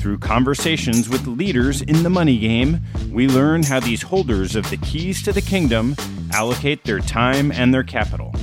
[0.00, 2.80] Through conversations with leaders in the money game,
[3.12, 5.94] we learn how these holders of the keys to the kingdom
[6.32, 8.34] allocate their time and their capital.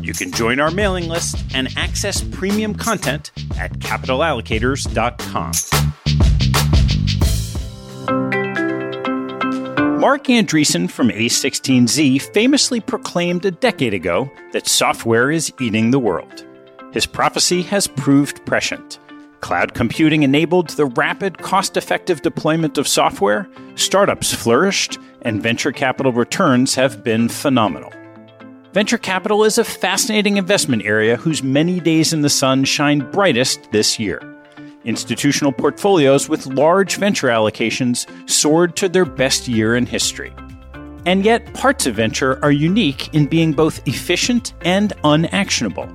[0.00, 5.52] You can join our mailing list and access premium content at capitalallocators.com.
[10.00, 16.46] Marc Andreessen from A16Z famously proclaimed a decade ago that software is eating the world.
[16.94, 18.98] His prophecy has proved prescient.
[19.42, 26.12] Cloud computing enabled the rapid, cost effective deployment of software, startups flourished, and venture capital
[26.12, 27.92] returns have been phenomenal.
[28.72, 33.70] Venture capital is a fascinating investment area whose many days in the sun shine brightest
[33.72, 34.20] this year.
[34.84, 40.32] Institutional portfolios with large venture allocations soared to their best year in history.
[41.04, 45.92] And yet, parts of venture are unique in being both efficient and unactionable.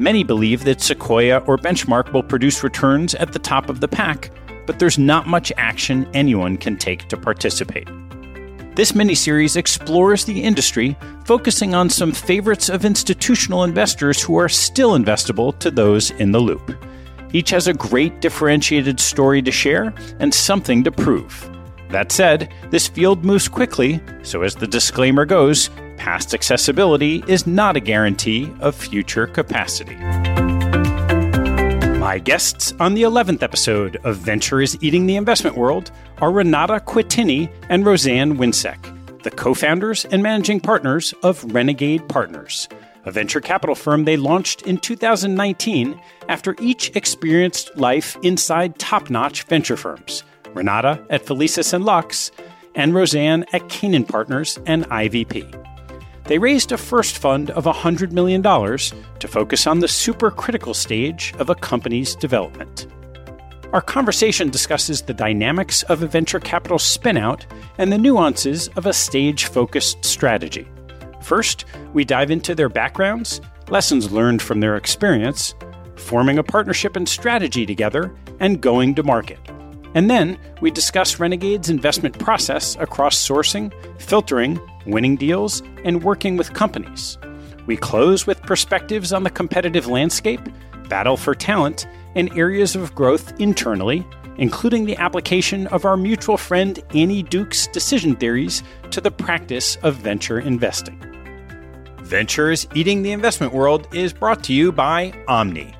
[0.00, 4.30] Many believe that Sequoia or Benchmark will produce returns at the top of the pack,
[4.66, 7.86] but there's not much action anyone can take to participate.
[8.74, 10.96] This miniseries explores the industry,
[11.26, 16.40] focusing on some favorites of institutional investors who are still investable to those in the
[16.40, 16.82] loop.
[17.34, 21.50] Each has a great differentiated story to share and something to prove.
[21.90, 25.68] That said, this field moves quickly, so as the disclaimer goes,
[26.00, 29.96] past accessibility is not a guarantee of future capacity.
[31.98, 35.90] My guests on the 11th episode of Venture is Eating the Investment World
[36.22, 42.66] are Renata Quintini and Roseanne Wincek, the co founders and managing partners of Renegade Partners
[43.06, 45.98] a venture capital firm they launched in 2019
[46.28, 50.22] after each experienced life inside top notch venture firms
[50.52, 52.30] Renata at Felicis and Lux,
[52.74, 55.69] and Roseanne at Canaan Partners and IVP.
[56.30, 61.50] They raised a first fund of $100 million to focus on the supercritical stage of
[61.50, 62.86] a company's development.
[63.72, 67.46] Our conversation discusses the dynamics of a venture capital spinout
[67.78, 70.68] and the nuances of a stage focused strategy.
[71.20, 75.56] First, we dive into their backgrounds, lessons learned from their experience,
[75.96, 79.40] forming a partnership and strategy together, and going to market.
[79.94, 84.60] And then we discuss Renegade's investment process across sourcing, filtering,
[84.90, 87.18] winning deals, and working with companies.
[87.66, 90.40] We close with perspectives on the competitive landscape,
[90.88, 94.06] battle for talent, and areas of growth internally,
[94.38, 99.96] including the application of our mutual friend Annie Duke's decision theories to the practice of
[99.96, 100.98] venture investing.
[102.02, 105.76] Ventures Eating the Investment World is brought to you by Aumni.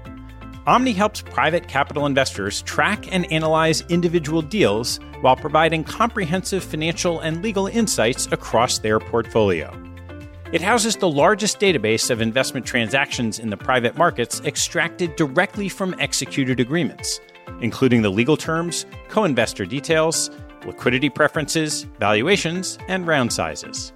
[0.67, 7.43] Aumni helps private capital investors track and analyze individual deals while providing comprehensive financial and
[7.43, 9.75] legal insights across their portfolio.
[10.53, 15.95] It houses the largest database of investment transactions in the private markets extracted directly from
[15.99, 17.21] executed agreements,
[17.63, 20.31] including the legal terms, co investor details,
[20.67, 23.95] liquidity preferences, valuations, and round sizes.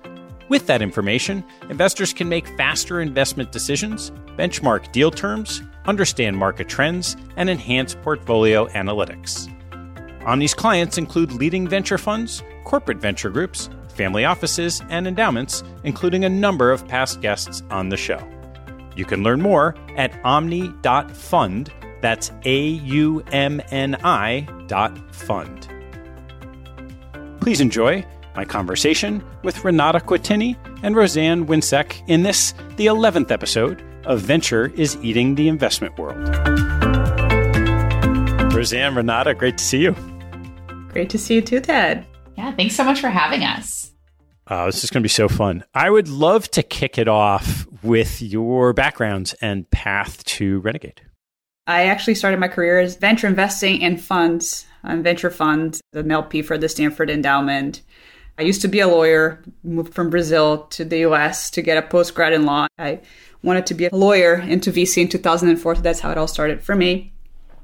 [0.49, 7.17] With that information, investors can make faster investment decisions, benchmark deal terms, understand market trends,
[7.37, 9.51] and enhance portfolio analytics.
[10.23, 16.29] Aumni's clients include leading venture funds, corporate venture groups, family offices, and endowments, including a
[16.29, 18.21] number of past guests on the show.
[18.97, 21.73] You can learn more at aumni.fund.
[22.01, 25.69] That's A U M N I dot fund.
[27.41, 28.05] Please enjoy
[28.37, 34.73] my conversation with Renata Quintini and Roseanne Wincek in this, the 11th episode of Venture
[34.77, 36.29] is Eating the Investment World.
[38.55, 39.97] Roseanne, Renata, great to see you.
[40.89, 42.06] Great to see you too, Ted.
[42.37, 43.93] Yeah, thanks so much for having us.
[44.47, 45.65] Uh, this is going to be so fun.
[45.75, 51.03] I would love to kick it off with your backgrounds and path to Renegade.
[51.67, 56.59] I actually started my career as venture investing in funds, venture funds, an LP for
[56.59, 57.81] the Stanford Endowment.
[58.39, 61.87] I used to be a lawyer, moved from Brazil to the US to get a
[61.87, 62.67] postgrad in law.
[62.79, 63.01] I
[63.44, 65.76] wanted to be a lawyer into VC in 2004.
[65.76, 67.12] So that's how it all started for me.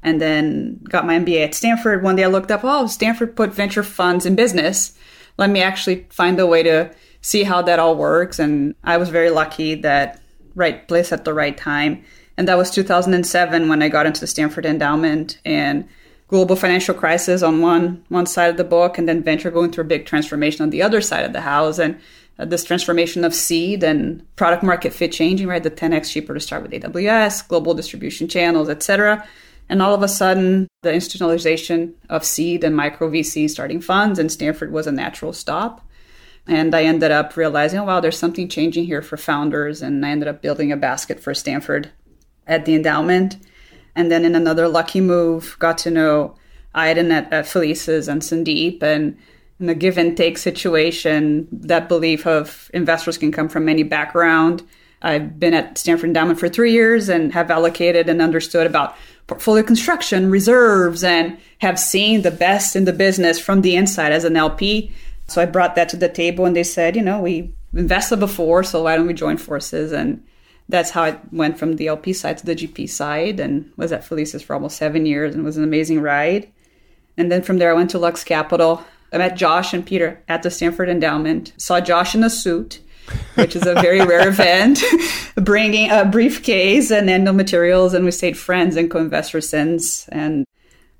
[0.03, 2.03] And then got my MBA at Stanford.
[2.03, 4.97] One day I looked up, oh, Stanford put venture funds in business
[5.37, 6.91] let me actually find a way to
[7.21, 8.39] see how that all works.
[8.39, 10.21] And I was very lucky that
[10.55, 12.03] right place at the right time.
[12.37, 15.87] And that was 2007 when I got into the Stanford Endowment and
[16.27, 19.83] global financial crisis on one one side of the book, and then venture going through
[19.83, 21.77] a big transformation on the other side of the house.
[21.77, 21.99] And
[22.41, 25.61] Uh, this transformation of seed and product market fit changing, right?
[25.61, 29.27] The 10x cheaper to start with AWS, global distribution channels, etc.
[29.69, 34.31] And all of a sudden, the institutionalization of seed and micro VC starting funds and
[34.31, 35.87] Stanford was a natural stop.
[36.47, 39.83] And I ended up realizing, oh, wow, there's something changing here for founders.
[39.83, 41.91] And I ended up building a basket for Stanford
[42.47, 43.37] at the endowment.
[43.95, 46.35] And then in another lucky move, got to know
[46.73, 48.81] Aydin at, at Felicis and Sandeep.
[48.81, 49.17] And
[49.61, 54.63] in a give and take situation, that belief of investors can come from any background.
[55.01, 58.95] I've been at Stanford Endowment for three years and have allocated and understood about
[59.27, 64.23] portfolio construction, reserves, and have seen the best in the business from the inside as
[64.23, 64.91] an LP.
[65.27, 68.63] So I brought that to the table and they said, you know, we invested before,
[68.63, 69.91] so why don't we join forces?
[69.91, 70.23] And
[70.67, 74.03] that's how it went from the LP side to the GP side and was at
[74.03, 76.51] Felicis for almost seven years and was an amazing ride.
[77.17, 78.83] And then from there, I went to Lux Capital.
[79.11, 82.79] I met Josh and Peter at the Stanford Endowment, saw Josh in a suit
[83.35, 84.79] which is a very rare event,
[85.35, 87.93] bringing a briefcase and endo materials.
[87.93, 90.07] And we stayed friends and co investors since.
[90.09, 90.45] And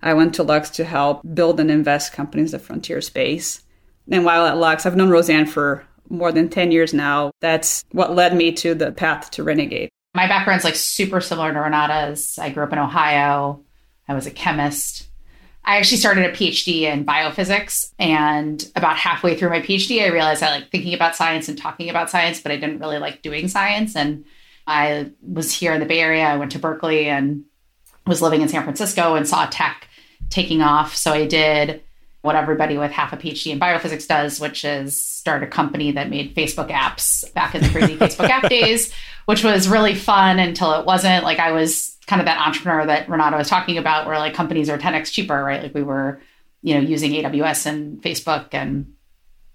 [0.01, 3.61] I went to Lux to help build and invest companies in the frontier space.
[4.09, 7.31] And while at Lux, I've known Roseanne for more than 10 years now.
[7.39, 9.89] That's what led me to the path to Renegade.
[10.13, 12.37] My background's like super similar to Renata's.
[12.37, 13.63] I grew up in Ohio.
[14.07, 15.07] I was a chemist.
[15.63, 17.93] I actually started a PhD in biophysics.
[17.99, 21.89] And about halfway through my PhD, I realized I like thinking about science and talking
[21.89, 23.95] about science, but I didn't really like doing science.
[23.95, 24.25] And
[24.65, 26.25] I was here in the Bay Area.
[26.25, 27.45] I went to Berkeley and
[28.07, 29.87] was living in San Francisco and saw tech
[30.29, 30.95] taking off.
[30.95, 31.83] So I did
[32.21, 36.09] what everybody with half a PhD in biophysics does, which is start a company that
[36.09, 38.93] made Facebook apps back in the crazy Facebook app days,
[39.25, 41.23] which was really fun until it wasn't.
[41.23, 44.69] Like I was kind of that entrepreneur that Renata was talking about, where like companies
[44.69, 45.63] are 10x cheaper, right?
[45.63, 46.21] Like we were,
[46.61, 48.93] you know, using AWS and Facebook, and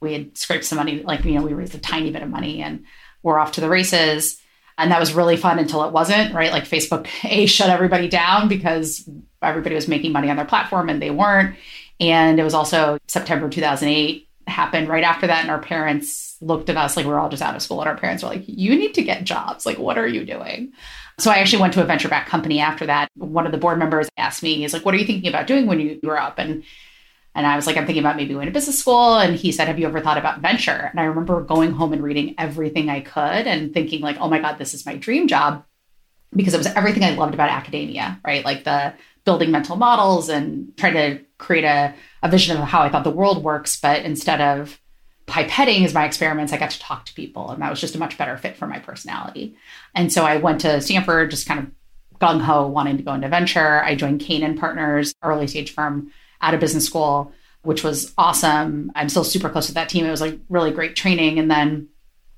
[0.01, 1.03] we had scraped some money.
[1.03, 2.85] Like you know, we raised a tiny bit of money, and
[3.23, 4.41] we're off to the races.
[4.79, 6.53] And that was really fun until it wasn't, right?
[6.53, 9.09] Like Facebook, A, shut everybody down because
[9.43, 11.57] everybody was making money on their platform and they weren't.
[11.99, 15.43] And it was also September 2008 happened right after that.
[15.43, 17.81] And our parents looked at us like we are all just out of school.
[17.81, 19.65] And our parents were like, you need to get jobs.
[19.65, 20.73] Like, what are you doing?
[21.19, 23.09] So I actually went to a venture back company after that.
[23.15, 25.67] One of the board members asked me, he's like, what are you thinking about doing
[25.67, 26.39] when you grow up?
[26.39, 26.63] And
[27.37, 29.19] and I was like, I'm thinking about maybe going to business school.
[29.19, 30.89] And he said, Have you ever thought about venture?
[30.91, 34.41] And I remember going home and reading everything I could and thinking, like, oh my
[34.41, 35.63] God, this is my dream job
[36.35, 38.43] because it was everything I loved about academia, right?
[38.43, 38.95] Like the
[39.27, 43.11] building mental models and trying to create a, a vision of how I thought the
[43.11, 43.79] world works.
[43.79, 44.81] But instead of
[45.27, 47.51] pipetting is my experiments, I got to talk to people.
[47.51, 49.57] And that was just a much better fit for my personality.
[49.95, 53.29] And so I went to Stanford, just kind of gung ho, wanting to go into
[53.29, 53.83] venture.
[53.83, 58.93] I joined Canaan Partners, early stage firm out of business school, which was awesome.
[58.95, 60.07] I'm still super close with that team.
[60.07, 61.39] It was like really great training.
[61.39, 61.89] And then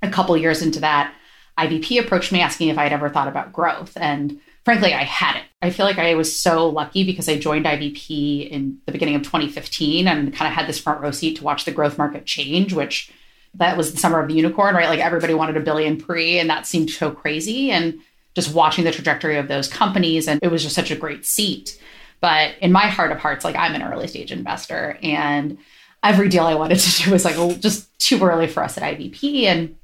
[0.03, 1.15] a couple years into that,
[1.59, 3.97] IVP approached me asking if I'd ever thought about growth.
[3.97, 5.45] And frankly, I had it.
[5.63, 9.23] I feel like I was so lucky because I joined IVP in the beginning of
[9.23, 12.75] 2015 and kind of had this front row seat to watch the growth market change,
[12.75, 13.11] which
[13.55, 14.91] that was the summer of the unicorn, right?
[14.91, 17.71] Like everybody wanted a billion pre, and that seemed so crazy.
[17.71, 17.99] And
[18.35, 21.81] just watching the trajectory of those companies, and it was just such a great seat.
[22.21, 25.57] But in my heart of hearts, like I'm an early stage investor and
[26.03, 28.83] every deal I wanted to do was like well, just too early for us at
[28.83, 29.45] IVP.
[29.45, 29.77] And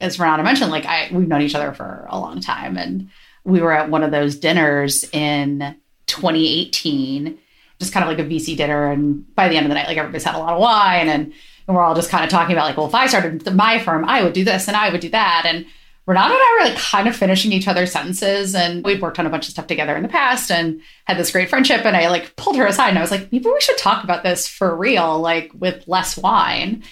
[0.00, 2.76] as Renata mentioned, like I we've known each other for a long time.
[2.76, 3.08] And
[3.46, 5.76] we were at one of those dinners in
[6.06, 7.38] 2018,
[7.78, 8.90] just kind of like a VC dinner.
[8.90, 11.32] And by the end of the night, like everybody's had a lot of wine and,
[11.66, 14.04] and we're all just kind of talking about like, well, if I started my firm,
[14.04, 15.44] I would do this and I would do that.
[15.46, 15.64] And
[16.06, 19.26] Renata and I were like kind of finishing each other's sentences and we'd worked on
[19.26, 21.84] a bunch of stuff together in the past and had this great friendship.
[21.84, 24.24] And I like pulled her aside and I was like, maybe we should talk about
[24.24, 26.82] this for real, like with less wine.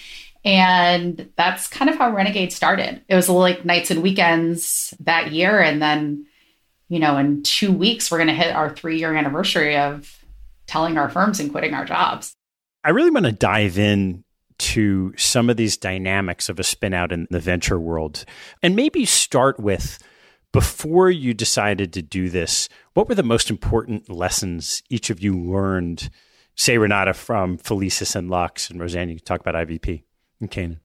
[0.45, 3.01] And that's kind of how Renegade started.
[3.09, 5.59] It was like nights and weekends that year.
[5.59, 6.27] And then,
[6.87, 10.23] you know, in two weeks, we're going to hit our three year anniversary of
[10.67, 12.35] telling our firms and quitting our jobs.
[12.83, 14.23] I really want to dive in
[14.57, 18.25] to some of these dynamics of a spin out in the venture world.
[18.63, 19.99] And maybe start with
[20.53, 25.37] before you decided to do this what were the most important lessons each of you
[25.37, 26.09] learned?
[26.55, 30.01] Say renata from felicis and lux and roseanne you can talk about ivp
[30.39, 30.79] and canaan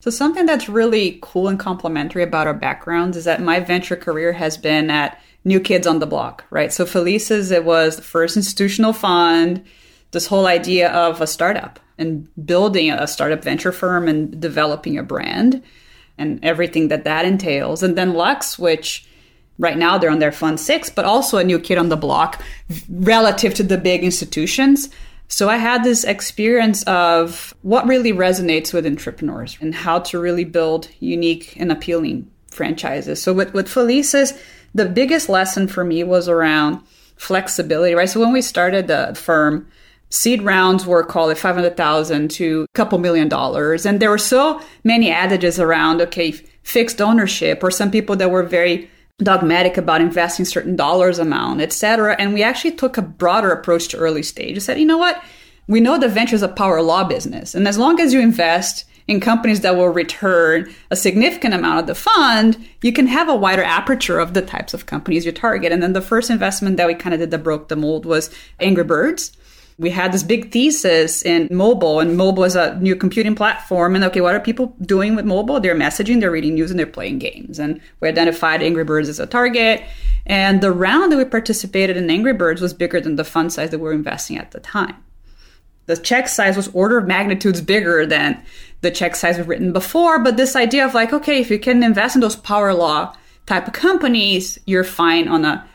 [0.00, 4.32] so something that's really cool and complementary about our backgrounds is that my venture career
[4.32, 8.36] has been at new kids on the block right so felicis it was the first
[8.36, 9.64] institutional fund
[10.12, 15.02] this whole idea of a startup and building a startup venture firm and developing a
[15.02, 15.62] brand
[16.18, 17.82] and everything that that entails.
[17.82, 19.06] And then Lux, which
[19.58, 22.42] right now they're on their fund six, but also a new kid on the block
[22.88, 24.90] relative to the big institutions.
[25.28, 30.44] So I had this experience of what really resonates with entrepreneurs and how to really
[30.44, 33.22] build unique and appealing franchises.
[33.22, 34.38] So with, with Felicis,
[34.74, 36.80] the biggest lesson for me was around
[37.16, 38.08] flexibility, right?
[38.08, 39.68] So when we started the firm,
[40.10, 43.86] seed rounds were called at 500,000 to a couple million dollars.
[43.86, 48.42] And there were so many adages around, okay, fixed ownership, or some people that were
[48.42, 52.16] very dogmatic about investing certain dollars amount, et cetera.
[52.18, 54.54] And we actually took a broader approach to early stage.
[54.54, 55.22] We said, you know what?
[55.68, 57.54] We know the venture is a power law business.
[57.54, 61.86] And as long as you invest in companies that will return a significant amount of
[61.86, 65.72] the fund, you can have a wider aperture of the types of companies you target.
[65.72, 68.30] And then the first investment that we kind of did that broke the mold was
[68.60, 69.36] Angry Birds
[69.78, 73.94] we had this big thesis in mobile, and mobile is a new computing platform.
[73.94, 75.60] And okay, what are people doing with mobile?
[75.60, 77.58] They're messaging, they're reading news, and they're playing games.
[77.58, 79.82] And we identified Angry Birds as a target.
[80.26, 83.70] And the round that we participated in Angry Birds was bigger than the fund size
[83.70, 84.96] that we were investing at the time.
[85.86, 88.42] The check size was order of magnitudes bigger than
[88.82, 90.18] the check size we've written before.
[90.18, 93.66] But this idea of like, okay, if you can invest in those power law type
[93.66, 95.68] of companies, you're fine on a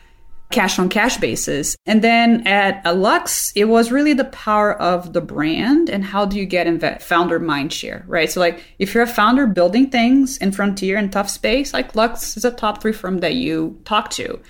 [0.50, 1.76] cash on cash basis.
[1.84, 6.38] And then at Lux, it was really the power of the brand and how do
[6.38, 8.30] you get inv- founder mindshare, right?
[8.30, 12.36] So like if you're a founder building things in frontier and tough space, like Lux
[12.36, 14.40] is a top three firm that you talk to.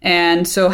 [0.00, 0.72] And so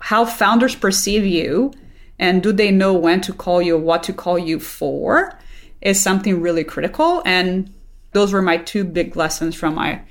[0.00, 1.72] how founders perceive you
[2.18, 5.38] and do they know when to call you, what to call you for
[5.80, 7.22] is something really critical.
[7.24, 7.72] And
[8.12, 10.02] those were my two big lessons from my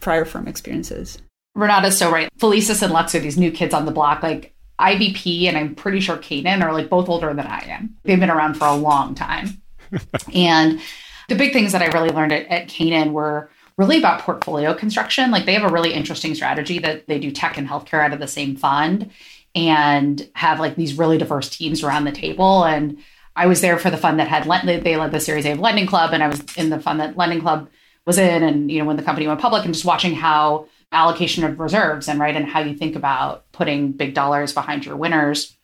[0.00, 1.18] prior firm experiences.
[1.54, 2.30] Renata's so right.
[2.38, 4.22] Felicis and Lux are these new kids on the block.
[4.22, 7.96] Like IVP and I'm pretty sure Canaan are like both older than I am.
[8.04, 9.60] They've been around for a long time.
[10.34, 10.80] and
[11.28, 15.30] the big things that I really learned at, at Canaan were really about portfolio construction.
[15.30, 18.20] Like they have a really interesting strategy that they do tech and healthcare out of
[18.20, 19.10] the same fund
[19.54, 22.64] and have like these really diverse teams around the table.
[22.64, 22.98] And
[23.36, 25.86] I was there for the fund that had they led the Series A of Lending
[25.86, 27.68] Club, and I was in the fund that Lending Club
[28.06, 28.42] was in.
[28.42, 32.06] And you know when the company went public, and just watching how allocation of reserves
[32.06, 35.56] and right and how you think about putting big dollars behind your winners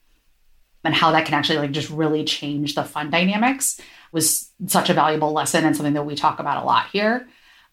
[0.84, 3.78] and how that can actually like just really change the fund dynamics
[4.10, 7.28] was such a valuable lesson and something that we talk about a lot here.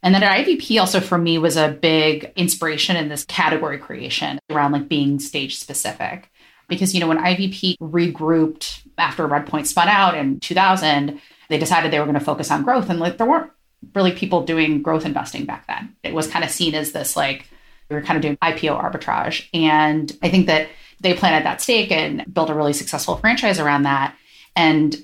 [0.05, 4.37] And then at IVP also for me was a big inspiration in this category creation
[4.51, 6.31] around like being stage specific.
[6.69, 11.19] Because, you know, when IVP regrouped after Redpoint spun out in 2000,
[11.49, 12.91] they decided they were going to focus on growth.
[12.91, 13.49] And like there weren't
[13.95, 15.95] really people doing growth investing back then.
[16.03, 17.49] It was kind of seen as this like,
[17.89, 19.47] we were kind of doing IPO arbitrage.
[19.55, 20.69] And I think that
[20.99, 24.15] they planted that stake and built a really successful franchise around that.
[24.55, 24.95] And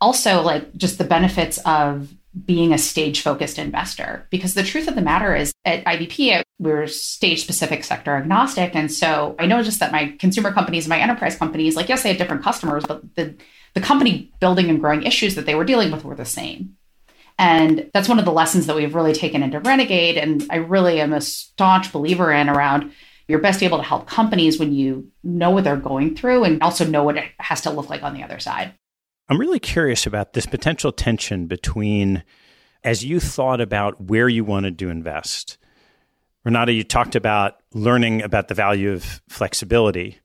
[0.00, 2.12] also, like, just the benefits of
[2.44, 4.26] being a stage focused investor.
[4.30, 8.74] Because the truth of the matter is, at IVP, we're stage specific sector agnostic.
[8.74, 12.18] And so I noticed that my consumer companies, my enterprise companies, like, yes, they had
[12.18, 13.36] different customers, but the,
[13.74, 16.76] the company building and growing issues that they were dealing with were the same.
[17.38, 20.16] And that's one of the lessons that we've really taken into Renegade.
[20.16, 22.92] And I really am a staunch believer in around
[23.28, 26.86] you're best able to help companies when you know what they're going through and also
[26.86, 28.72] know what it has to look like on the other side.
[29.28, 32.22] I'm really curious about this potential tension between,
[32.82, 35.58] as you thought about where you wanted to invest.
[36.44, 40.18] Renata, you talked about learning about the value of flexibility.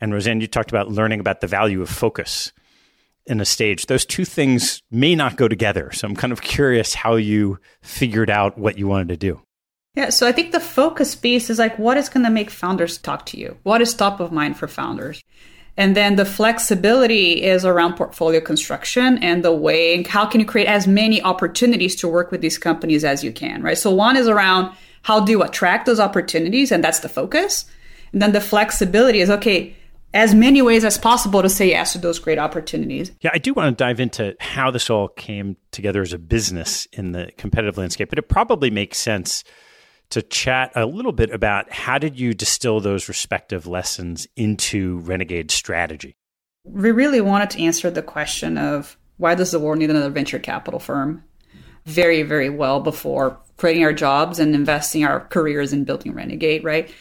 [0.00, 2.52] And Roseanne, you talked about learning about the value of focus
[3.24, 3.86] in a stage.
[3.86, 5.90] Those two things may not go together.
[5.92, 9.40] So I'm kind of curious how you figured out what you wanted to do.
[9.94, 12.98] Yeah, so I think the focus piece is like what is going to make founders
[12.98, 13.58] talk to you?
[13.62, 15.22] What is top of mind for founders?
[15.80, 20.66] And then the flexibility is around portfolio construction and the way how can you create
[20.66, 23.78] as many opportunities to work with these companies as you can, right?
[23.78, 27.64] So one is around how do you attract those opportunities and that's the focus.
[28.12, 29.74] And then the flexibility is okay,
[30.12, 33.10] as many ways as possible to say yes to those great opportunities.
[33.22, 36.86] Yeah, I do want to dive into how this all came together as a business
[36.92, 39.44] in the competitive landscape, but it probably makes sense
[40.10, 45.50] to chat a little bit about how did you distill those respective lessons into Renegade
[45.50, 46.16] strategy?
[46.64, 50.38] We really wanted to answer the question of why does the world need another venture
[50.38, 51.24] capital firm?
[51.86, 56.92] Very, very well before creating our jobs and investing our careers in building Renegade, right?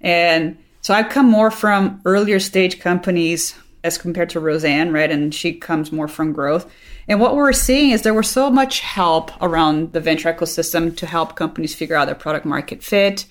[0.00, 5.10] And so I've come more from earlier stage companies as compared to Roseanne, right?
[5.10, 6.70] And she comes more from growth.
[7.08, 11.06] And what we're seeing is there was so much help around the venture ecosystem to
[11.06, 13.24] help companies figure out their product market fit.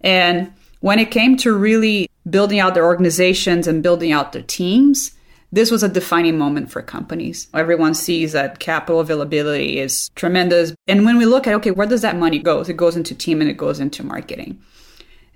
[0.00, 5.12] And when it came to really building out their organizations and building out their teams,
[5.52, 7.48] this was a defining moment for companies.
[7.54, 10.74] Everyone sees that capital availability is tremendous.
[10.88, 12.60] And when we look at, okay, where does that money go?
[12.60, 14.60] It goes into team and it goes into marketing.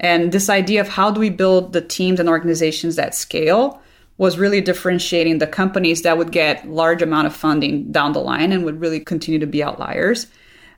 [0.01, 3.81] And this idea of how do we build the teams and organizations that scale
[4.17, 8.53] was really differentiating the companies that would get large amount of funding down the line
[8.53, 10.29] and would really continue to be outliers.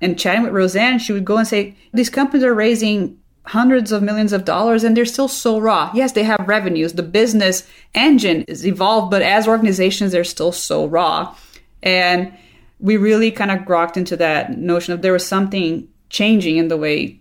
[0.00, 4.02] And chatting with Roseanne, she would go and say, these companies are raising hundreds of
[4.02, 5.90] millions of dollars and they're still so raw.
[5.94, 6.94] Yes, they have revenues.
[6.94, 11.34] The business engine is evolved, but as organizations, they're still so raw.
[11.82, 12.36] And
[12.80, 16.76] we really kind of grokked into that notion of there was something changing in the
[16.76, 17.20] way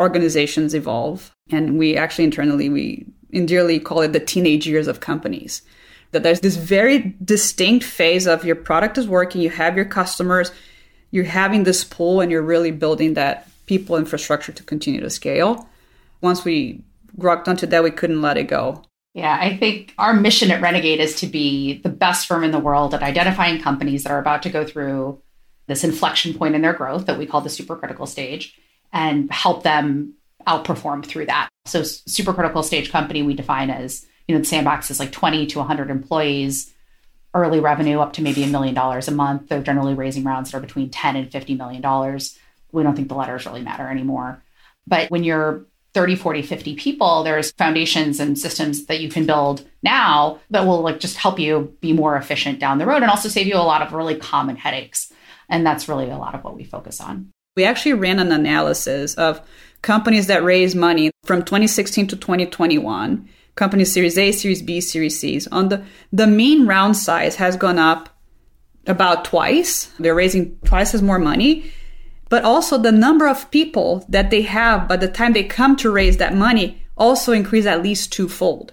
[0.00, 1.34] organizations evolve.
[1.50, 5.62] And we actually internally, we endearly call it the teenage years of companies.
[6.12, 10.50] That there's this very distinct phase of your product is working, you have your customers,
[11.10, 15.68] you're having this pull, and you're really building that people infrastructure to continue to scale.
[16.20, 16.82] Once we
[17.18, 18.82] grokked onto that, we couldn't let it go.
[19.14, 22.58] Yeah, I think our mission at Renegade is to be the best firm in the
[22.58, 25.22] world at identifying companies that are about to go through
[25.66, 28.54] this inflection point in their growth that we call the supercritical stage
[28.92, 30.14] and help them
[30.46, 31.48] outperform through that.
[31.64, 35.58] So supercritical stage company we define as, you know, the sandbox is like 20 to
[35.58, 36.72] 100 employees,
[37.34, 39.48] early revenue up to maybe a million dollars a month.
[39.48, 42.38] They're generally raising rounds that are between 10 and 50 million dollars.
[42.72, 44.42] We don't think the letters really matter anymore.
[44.86, 49.66] But when you're 30, 40, 50 people, there's foundations and systems that you can build
[49.82, 53.30] now that will like just help you be more efficient down the road and also
[53.30, 55.10] save you a lot of really common headaches.
[55.48, 57.30] And that's really a lot of what we focus on.
[57.56, 59.40] We actually ran an analysis of
[59.82, 65.48] companies that raise money from 2016 to 2021 companies series a series b series c's.
[65.48, 68.10] On the the mean round size has gone up
[68.86, 69.86] about twice.
[69.98, 71.72] They're raising twice as more money.
[72.28, 75.90] But also the number of people that they have by the time they come to
[75.90, 78.72] raise that money also increase at least twofold.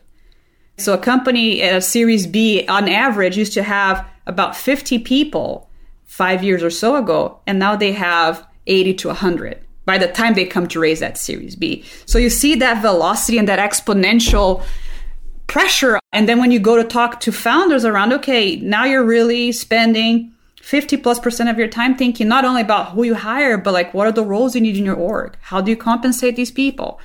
[0.77, 5.69] So a company at a series b on average used to have about 50 people
[6.05, 10.33] five years or so ago and now they have 80 to 100 by the time
[10.33, 11.83] they come to raise that Series B.
[12.05, 14.63] So you see that velocity and that exponential
[15.47, 15.99] pressure.
[16.11, 20.31] And then when you go to talk to founders around, okay, now you're really spending
[20.61, 23.93] 50 plus percent of your time thinking not only about who you hire, but like
[23.93, 25.35] what are the roles you need in your org?
[25.41, 26.99] How do you compensate these people?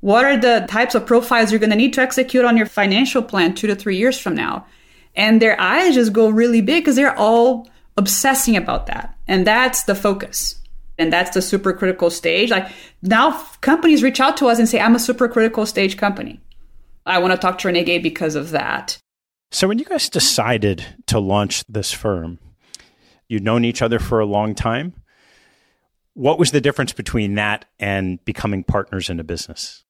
[0.00, 3.22] What are the types of profiles you're going to need to execute on your financial
[3.22, 4.66] plan two to three years from now?
[5.14, 9.16] And their eyes just go really big because they're all obsessing about that.
[9.28, 10.61] And that's the focus.
[10.98, 12.50] And that's the supercritical stage.
[12.50, 12.70] Like
[13.02, 16.40] now companies reach out to us and say, I'm a supercritical stage company.
[17.06, 18.98] I want to talk to Renegade because of that.
[19.50, 22.38] So when you guys decided to launch this firm,
[23.28, 24.94] you'd known each other for a long time.
[26.14, 29.84] What was the difference between that and becoming partners in a business?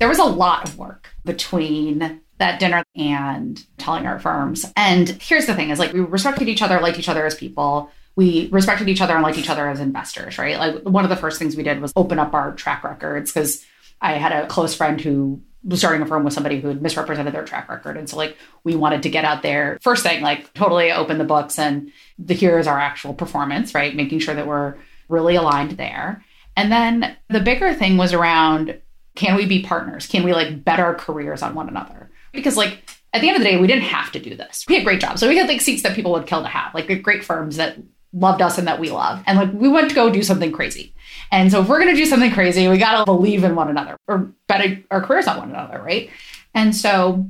[0.00, 4.64] There was a lot of work between that dinner and telling our firms.
[4.76, 7.90] And here's the thing is like we respected each other, liked each other as people.
[8.18, 10.58] We respected each other and liked each other as investors, right?
[10.58, 13.64] Like one of the first things we did was open up our track records because
[14.00, 17.32] I had a close friend who was starting a firm with somebody who had misrepresented
[17.32, 17.96] their track record.
[17.96, 21.24] And so like we wanted to get out there first thing, like totally open the
[21.24, 23.94] books and the here is our actual performance, right?
[23.94, 24.74] Making sure that we're
[25.08, 26.24] really aligned there.
[26.56, 28.80] And then the bigger thing was around
[29.14, 30.08] can we be partners?
[30.08, 32.10] Can we like bet our careers on one another?
[32.32, 34.64] Because like at the end of the day, we didn't have to do this.
[34.68, 35.20] We had great jobs.
[35.20, 37.78] So we had like seats that people would kill to have, like great firms that
[38.18, 39.22] loved us and that we love.
[39.26, 40.94] And like we went to go do something crazy.
[41.30, 43.68] And so if we're going to do something crazy, we got to believe in one
[43.68, 46.10] another or bet our careers on one another, right?
[46.54, 47.28] And so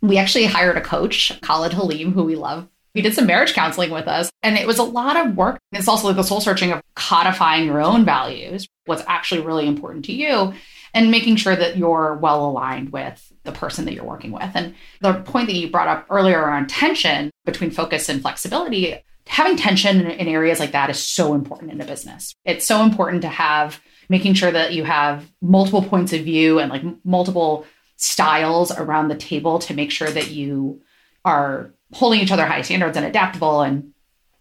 [0.00, 2.68] we actually hired a coach, Khalid Halim, who we love.
[2.94, 5.58] He did some marriage counseling with us, and it was a lot of work.
[5.72, 10.04] It's also like the soul searching of codifying your own values, what's actually really important
[10.06, 10.54] to you,
[10.94, 14.50] and making sure that you're well aligned with the person that you're working with.
[14.54, 19.56] And the point that you brought up earlier around tension between focus and flexibility, having
[19.56, 22.34] tension in areas like that is so important in a business.
[22.44, 26.70] It's so important to have making sure that you have multiple points of view and
[26.70, 30.80] like multiple styles around the table to make sure that you
[31.24, 33.92] are holding each other high standards and adaptable and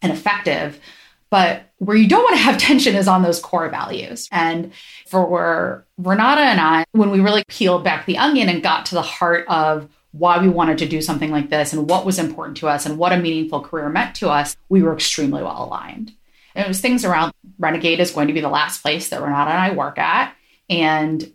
[0.01, 0.79] and effective
[1.29, 4.27] but where you don't want to have tension is on those core values.
[4.31, 4.71] And
[5.07, 9.01] for Renata and I, when we really peeled back the onion and got to the
[9.01, 12.67] heart of why we wanted to do something like this and what was important to
[12.67, 16.13] us and what a meaningful career meant to us, we were extremely well aligned.
[16.55, 19.51] And it was things around Renegade is going to be the last place that Renata
[19.51, 20.33] and I work at.
[20.69, 21.31] And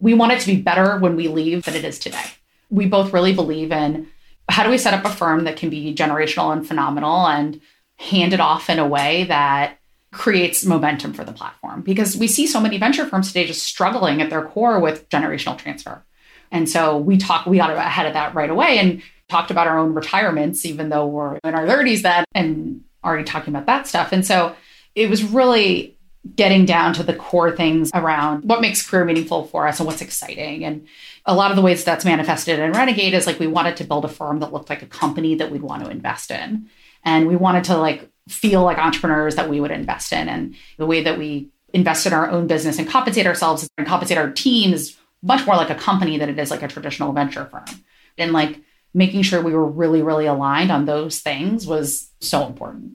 [0.00, 2.24] we want it to be better when we leave than it is today.
[2.70, 4.08] We both really believe in
[4.48, 7.60] how do we set up a firm that can be generational and phenomenal and
[7.96, 9.78] hand it off in a way that
[10.10, 14.20] creates momentum for the platform because we see so many venture firms today just struggling
[14.20, 16.04] at their core with generational transfer.
[16.52, 19.78] And so we talk, we got ahead of that right away and talked about our
[19.78, 24.12] own retirements, even though we're in our 30s then and already talking about that stuff.
[24.12, 24.54] And so
[24.94, 25.96] it was really
[26.36, 30.02] getting down to the core things around what makes career meaningful for us and what's
[30.02, 30.64] exciting.
[30.64, 30.86] And
[31.26, 34.04] a lot of the ways that's manifested in Renegade is like we wanted to build
[34.04, 36.68] a firm that looked like a company that we'd want to invest in.
[37.04, 40.28] And we wanted to like feel like entrepreneurs that we would invest in.
[40.28, 44.18] And the way that we invest in our own business and compensate ourselves and compensate
[44.18, 47.64] our teams much more like a company than it is like a traditional venture firm.
[48.18, 48.60] And like
[48.94, 52.94] making sure we were really, really aligned on those things was so important.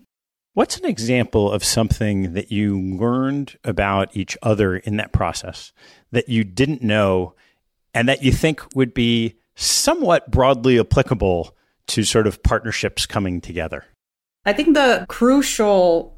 [0.53, 5.71] What's an example of something that you learned about each other in that process
[6.11, 7.35] that you didn't know
[7.93, 11.55] and that you think would be somewhat broadly applicable
[11.87, 13.85] to sort of partnerships coming together?
[14.45, 16.17] I think the crucial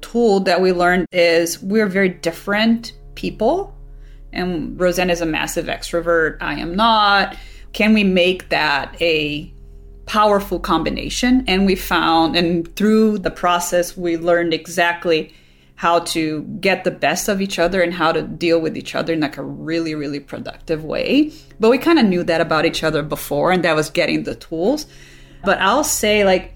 [0.00, 3.77] tool that we learned is we're very different people
[4.32, 6.38] and Roseanne is a massive extrovert.
[6.40, 7.36] I am not.
[7.72, 9.52] Can we make that a
[10.06, 11.44] powerful combination?
[11.46, 15.34] And we found, and through the process, we learned exactly
[15.76, 19.12] how to get the best of each other and how to deal with each other
[19.12, 21.30] in like a really, really productive way.
[21.60, 24.34] But we kind of knew that about each other before, and that was getting the
[24.34, 24.86] tools.
[25.44, 26.54] But I'll say, like,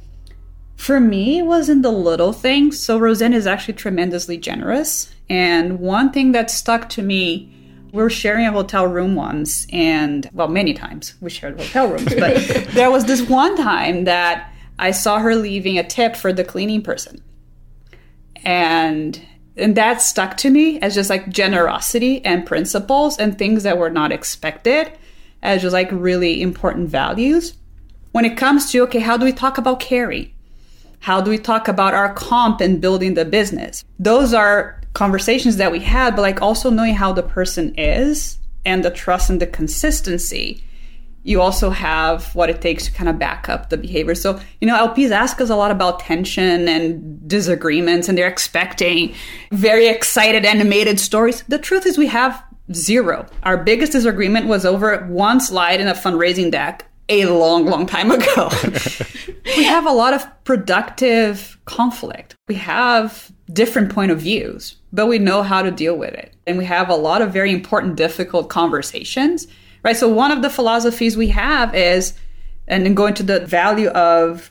[0.75, 2.81] for me, it was in the little things.
[2.81, 5.15] So Roseanne is actually tremendously generous.
[5.31, 7.55] And one thing that stuck to me
[7.93, 12.15] we were sharing a hotel room once, and well, many times we shared hotel rooms,
[12.15, 12.35] but
[12.71, 16.83] there was this one time that I saw her leaving a tip for the cleaning
[16.83, 17.23] person.
[18.45, 19.21] And
[19.57, 23.91] and that stuck to me as just like generosity and principles and things that were
[23.91, 24.91] not expected
[25.43, 27.55] as just like really important values.
[28.13, 30.35] When it comes to okay, how do we talk about carry?
[31.01, 33.85] How do we talk about our comp and building the business?
[33.99, 38.85] Those are conversations that we had, but like also knowing how the person is and
[38.85, 40.63] the trust and the consistency,
[41.25, 44.15] you also have what it takes to kind of back up the behavior.
[44.15, 49.15] So, you know, LPs ask us a lot about tension and disagreements, and they're expecting
[49.53, 51.43] very excited, animated stories.
[51.49, 53.27] The truth is, we have zero.
[53.45, 58.11] Our biggest disagreement was over one slide in a fundraising deck a long, long time
[58.11, 58.51] ago.
[59.57, 62.37] we have a lot of productive conflict.
[62.49, 66.35] We have different point of views, but we know how to deal with it.
[66.47, 69.47] And we have a lot of very important, difficult conversations,
[69.83, 69.97] right?
[69.97, 72.15] So one of the philosophies we have is,
[72.69, 74.51] and then going to the value of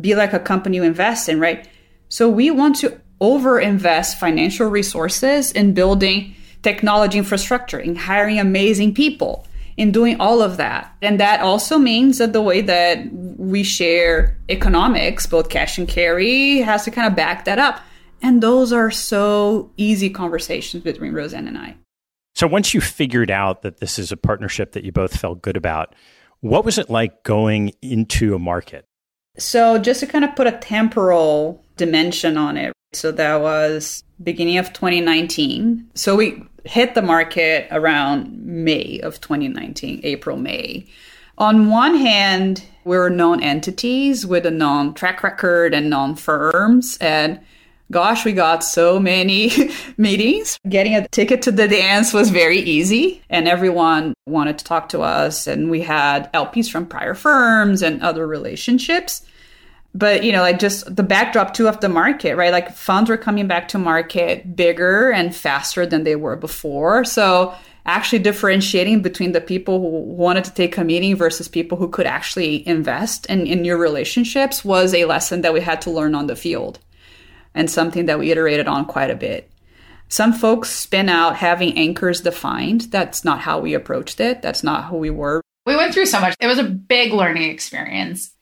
[0.00, 1.68] be like a company you invest in, right?
[2.08, 8.94] So we want to over invest financial resources in building technology infrastructure, in hiring amazing
[8.94, 9.46] people,
[9.76, 10.92] in doing all of that.
[11.02, 16.58] And that also means that the way that we share economics, both cash and carry,
[16.58, 17.80] has to kind of back that up.
[18.22, 21.76] And those are so easy conversations between Roseanne and I.
[22.34, 25.56] So once you figured out that this is a partnership that you both felt good
[25.56, 25.94] about,
[26.40, 28.84] what was it like going into a market?
[29.38, 32.72] So just to kind of put a temporal dimension on it.
[32.92, 35.90] So that was beginning of 2019.
[35.94, 40.86] So we hit the market around May of 2019, April, May.
[41.38, 46.98] On one hand, we were known entities with a known track record and known firms.
[47.00, 47.40] And
[47.90, 49.50] gosh, we got so many
[49.96, 50.58] meetings.
[50.68, 55.00] Getting a ticket to the dance was very easy, and everyone wanted to talk to
[55.00, 55.46] us.
[55.46, 59.22] And we had LPs from prior firms and other relationships
[59.94, 63.16] but you know like just the backdrop too of the market right like funds were
[63.16, 67.54] coming back to market bigger and faster than they were before so
[67.86, 72.04] actually differentiating between the people who wanted to take a meeting versus people who could
[72.06, 76.26] actually invest in, in new relationships was a lesson that we had to learn on
[76.26, 76.78] the field
[77.58, 79.50] and something that we iterated on quite a bit.
[80.08, 82.82] Some folks spin out having anchors defined.
[82.82, 84.42] That's not how we approached it.
[84.42, 85.42] That's not who we were.
[85.66, 86.36] We went through so much.
[86.40, 88.32] It was a big learning experience.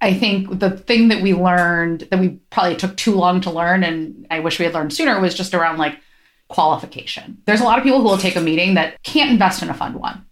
[0.00, 3.82] I think the thing that we learned that we probably took too long to learn,
[3.82, 5.98] and I wish we had learned sooner, was just around like
[6.48, 7.42] qualification.
[7.44, 9.74] There's a lot of people who will take a meeting that can't invest in a
[9.74, 10.24] fund one,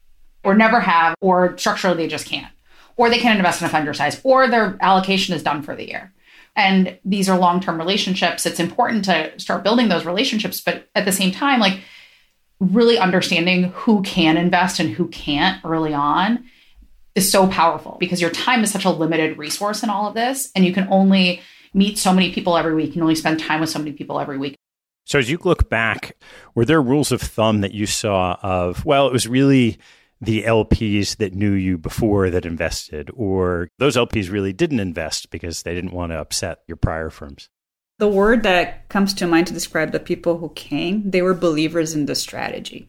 [0.45, 2.53] or never have, or structurally they just can't,
[2.97, 5.75] or they can't invest in a fund your size, or their allocation is done for
[5.75, 6.15] the year.
[6.59, 8.45] And these are long term relationships.
[8.45, 11.81] It's important to start building those relationships, but at the same time, like
[12.59, 16.45] really understanding who can invest and who can't early on
[17.15, 20.51] is so powerful because your time is such a limited resource in all of this.
[20.57, 21.41] And you can only
[21.73, 22.93] meet so many people every week.
[22.93, 24.57] Can only spend time with so many people every week.
[25.05, 26.17] So as you look back,
[26.57, 29.79] were there rules of thumb that you saw of, well, it was really
[30.21, 35.63] the LPs that knew you before that invested, or those LPs really didn't invest because
[35.63, 37.49] they didn't want to upset your prior firms?
[37.99, 41.95] The word that comes to mind to describe the people who came, they were believers
[41.95, 42.89] in the strategy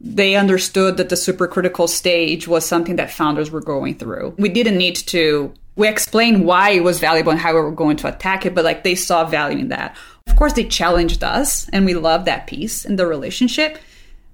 [0.00, 4.34] they understood that the supercritical stage was something that founders were going through.
[4.38, 7.96] We didn't need to we explained why it was valuable and how we were going
[7.98, 9.96] to attack it, but like they saw value in that.
[10.26, 13.78] Of course, they challenged us and we loved that piece in the relationship,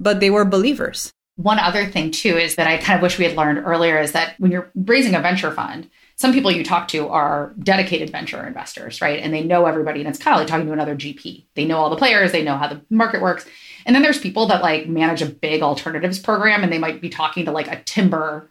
[0.01, 1.13] but they were believers.
[1.37, 4.13] One other thing, too, is that I kind of wish we had learned earlier is
[4.13, 8.47] that when you're raising a venture fund, some people you talk to are dedicated venture
[8.47, 9.19] investors, right?
[9.21, 10.01] And they know everybody.
[10.01, 11.45] And it's kind of like talking to another GP.
[11.55, 13.47] They know all the players, they know how the market works.
[13.85, 17.11] And then there's people that like manage a big alternatives program and they might be
[17.11, 18.49] talking to like a timber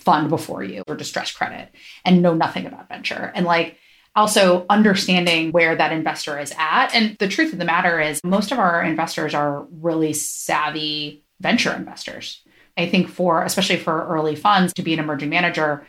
[0.00, 1.72] fund before you or distressed credit
[2.04, 3.32] and know nothing about venture.
[3.34, 3.76] And like
[4.16, 6.92] also understanding where that investor is at.
[6.94, 11.72] And the truth of the matter is, most of our investors are really savvy venture
[11.72, 12.42] investors.
[12.76, 15.86] I think for, especially for early funds, to be an emerging manager,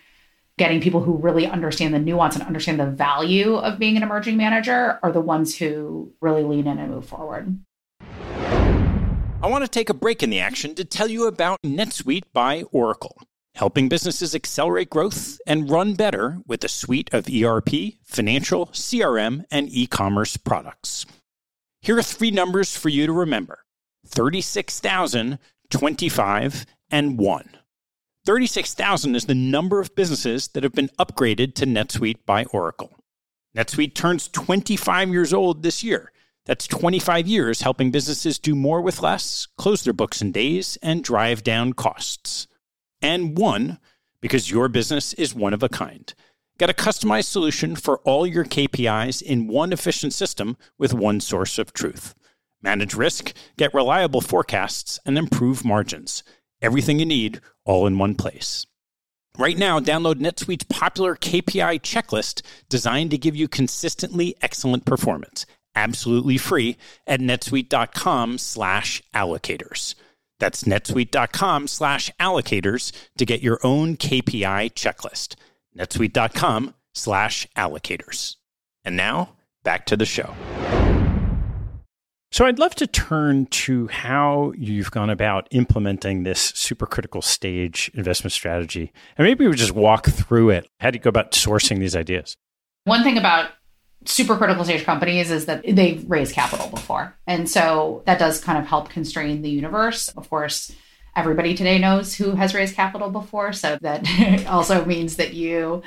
[0.57, 4.37] getting people who really understand the nuance and understand the value of being an emerging
[4.37, 7.57] manager are the ones who really lean in and move forward.
[9.43, 12.63] I want to take a break in the action to tell you about NetSuite by
[12.71, 13.17] Oracle,
[13.55, 19.67] helping businesses accelerate growth and run better with a suite of ERP, financial, CRM, and
[19.69, 21.07] e commerce products.
[21.81, 23.63] Here are three numbers for you to remember
[24.05, 27.49] 36,000, 25, and 1.
[28.25, 32.91] 36,000 is the number of businesses that have been upgraded to NetSuite by Oracle.
[33.55, 36.11] NetSuite turns 25 years old this year
[36.45, 41.03] that's 25 years helping businesses do more with less, close their books in days, and
[41.03, 42.47] drive down costs.
[43.01, 43.79] And one,
[44.21, 46.13] because your business is one of a kind.
[46.57, 51.57] Get a customized solution for all your KPIs in one efficient system with one source
[51.57, 52.13] of truth.
[52.61, 56.23] Manage risk, get reliable forecasts, and improve margins.
[56.61, 58.65] Everything you need all in one place.
[59.37, 65.45] Right now, download NetSuite's popular KPI checklist designed to give you consistently excellent performance
[65.75, 69.95] absolutely free at netsuite.com slash allocators.
[70.39, 75.35] That's netsuite.com slash allocators to get your own KPI checklist.
[75.77, 78.37] netsuite.com slash allocators.
[78.83, 80.33] And now, back to the show.
[82.31, 88.31] So I'd love to turn to how you've gone about implementing this supercritical stage investment
[88.31, 88.93] strategy.
[89.17, 90.69] And maybe we just walk through it.
[90.79, 92.37] How do you go about sourcing these ideas?
[92.85, 93.49] One thing about
[94.05, 97.17] super critical stage companies is that they've raised capital before.
[97.27, 100.07] And so that does kind of help constrain the universe.
[100.07, 100.71] Of course,
[101.17, 105.83] everybody today knows who has raised capital before so that also means that you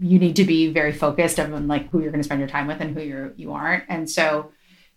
[0.00, 2.66] you need to be very focused on like who you're going to spend your time
[2.66, 4.50] with and who you're you aren't and so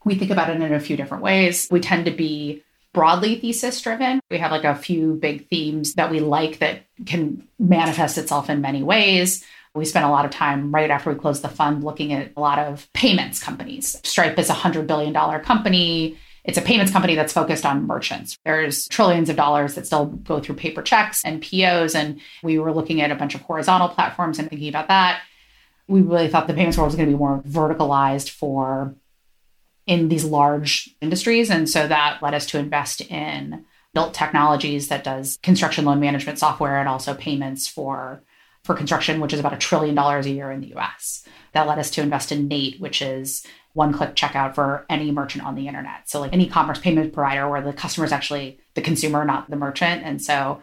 [0.03, 3.81] we think about it in a few different ways we tend to be broadly thesis
[3.81, 8.49] driven we have like a few big themes that we like that can manifest itself
[8.49, 11.83] in many ways we spent a lot of time right after we closed the fund
[11.83, 16.61] looking at a lot of payments companies stripe is a $100 billion company it's a
[16.61, 18.37] payments company that's focused on merchants.
[18.45, 21.93] There's trillions of dollars that still go through paper checks and POs.
[21.93, 25.21] And we were looking at a bunch of horizontal platforms and thinking about that.
[25.89, 28.95] We really thought the payments world was going to be more verticalized for
[29.87, 31.49] in these large industries.
[31.49, 36.37] And so that led us to invest in built technologies that does construction loan management
[36.37, 38.21] software and also payments for
[38.63, 41.23] for construction, which is about a trillion dollars a year in the US.
[41.53, 45.45] That led us to invest in Nate, which is one click checkout for any merchant
[45.45, 46.09] on the internet.
[46.09, 49.49] So, like an e commerce payment provider where the customer is actually the consumer, not
[49.49, 50.03] the merchant.
[50.03, 50.61] And so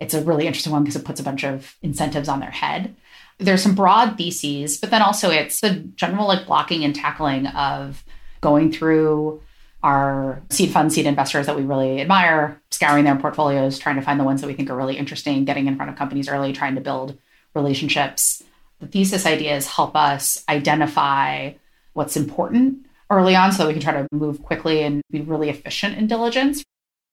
[0.00, 2.96] it's a really interesting one because it puts a bunch of incentives on their head.
[3.38, 8.04] There's some broad theses, but then also it's the general like blocking and tackling of
[8.44, 9.40] going through
[9.82, 14.20] our seed fund seed investors that we really admire, scouring their portfolios, trying to find
[14.20, 16.74] the ones that we think are really interesting, getting in front of companies early, trying
[16.74, 17.18] to build
[17.54, 18.42] relationships.
[18.80, 21.54] The thesis ideas help us identify
[21.94, 25.48] what's important early on so that we can try to move quickly and be really
[25.48, 26.62] efficient in diligence.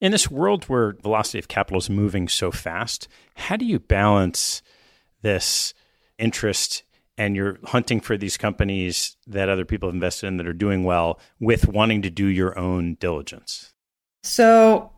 [0.02, 4.62] In this world where velocity of capital is moving so fast, how do you balance
[5.22, 5.74] this
[6.18, 6.84] interest
[7.22, 10.84] and you're hunting for these companies that other people have invested in that are doing
[10.84, 13.74] well with wanting to do your own diligence?
[14.24, 14.92] So,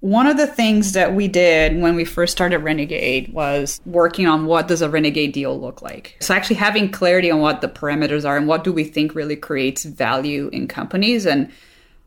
[0.00, 4.46] one of the things that we did when we first started Renegade was working on
[4.46, 6.16] what does a Renegade deal look like.
[6.20, 9.36] So actually having clarity on what the parameters are and what do we think really
[9.36, 11.52] creates value in companies and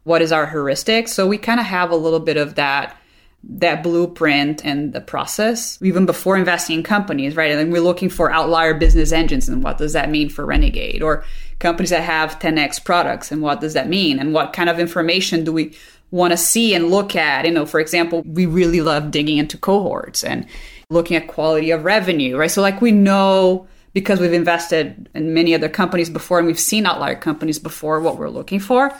[0.05, 1.07] what is our heuristic.
[1.07, 2.97] So we kind of have a little bit of that
[3.43, 7.51] that blueprint and the process even before investing in companies, right?
[7.51, 11.03] And then we're looking for outlier business engines and what does that mean for Renegade
[11.03, 11.25] or
[11.59, 15.43] companies that have 10x products and what does that mean and what kind of information
[15.43, 15.75] do we
[16.11, 17.45] want to see and look at.
[17.45, 20.47] You know, for example, we really love digging into cohorts and
[20.89, 22.51] looking at quality of revenue, right?
[22.51, 26.85] So like we know because we've invested in many other companies before and we've seen
[26.85, 28.95] outlier companies before what we're looking for.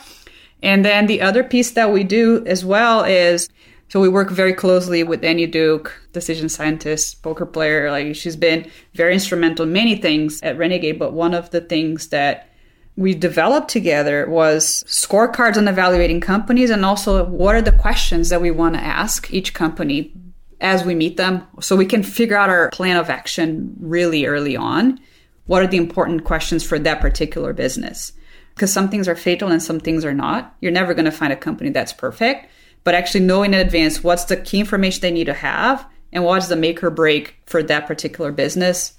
[0.62, 3.48] And then the other piece that we do as well is
[3.94, 7.92] so we work very closely with Annie Duke, decision scientist, poker player.
[7.92, 12.08] Like she's been very instrumental in many things at Renegade, but one of the things
[12.08, 12.48] that
[12.96, 18.42] we developed together was scorecards on evaluating companies and also what are the questions that
[18.42, 20.12] we want to ask each company
[20.60, 24.56] as we meet them so we can figure out our plan of action really early
[24.56, 24.98] on.
[25.46, 28.10] What are the important questions for that particular business?
[28.56, 30.56] Because some things are fatal and some things are not.
[30.60, 32.50] You're never going to find a company that's perfect,
[32.84, 36.48] but actually knowing in advance what's the key information they need to have and what's
[36.48, 38.92] the make or break for that particular business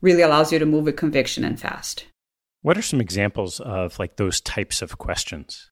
[0.00, 2.06] really allows you to move with conviction and fast.
[2.62, 5.70] What are some examples of like those types of questions?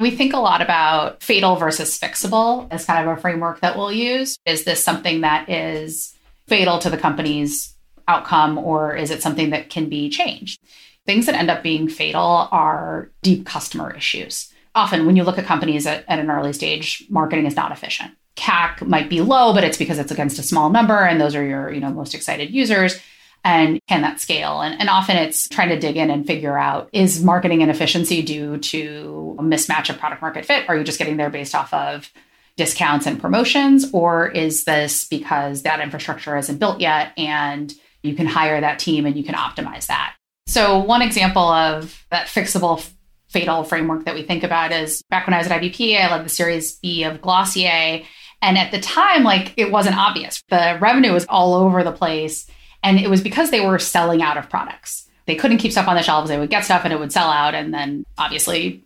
[0.00, 3.92] We think a lot about fatal versus fixable as kind of a framework that we'll
[3.92, 4.38] use.
[4.46, 6.16] Is this something that is
[6.48, 7.74] fatal to the company's
[8.08, 10.58] outcome, or is it something that can be changed?
[11.04, 14.49] Things that end up being fatal are deep customer issues.
[14.74, 18.12] Often, when you look at companies at, at an early stage, marketing is not efficient.
[18.36, 21.44] CAC might be low, but it's because it's against a small number, and those are
[21.44, 23.00] your you know most excited users
[23.44, 24.60] and can that scale?
[24.60, 28.58] And, and often it's trying to dig in and figure out is marketing inefficiency due
[28.58, 30.68] to a mismatch of product market fit?
[30.68, 32.10] Are you just getting there based off of
[32.56, 33.90] discounts and promotions?
[33.92, 39.06] Or is this because that infrastructure isn't built yet and you can hire that team
[39.06, 40.14] and you can optimize that?
[40.46, 42.86] So, one example of that fixable
[43.30, 46.24] fatal framework that we think about is back when I was at IVP, I led
[46.24, 48.04] the Series B of Glossier.
[48.42, 50.42] And at the time, like it wasn't obvious.
[50.48, 52.46] The revenue was all over the place
[52.82, 55.06] and it was because they were selling out of products.
[55.26, 56.28] They couldn't keep stuff on the shelves.
[56.28, 57.54] They would get stuff and it would sell out.
[57.54, 58.84] And then obviously,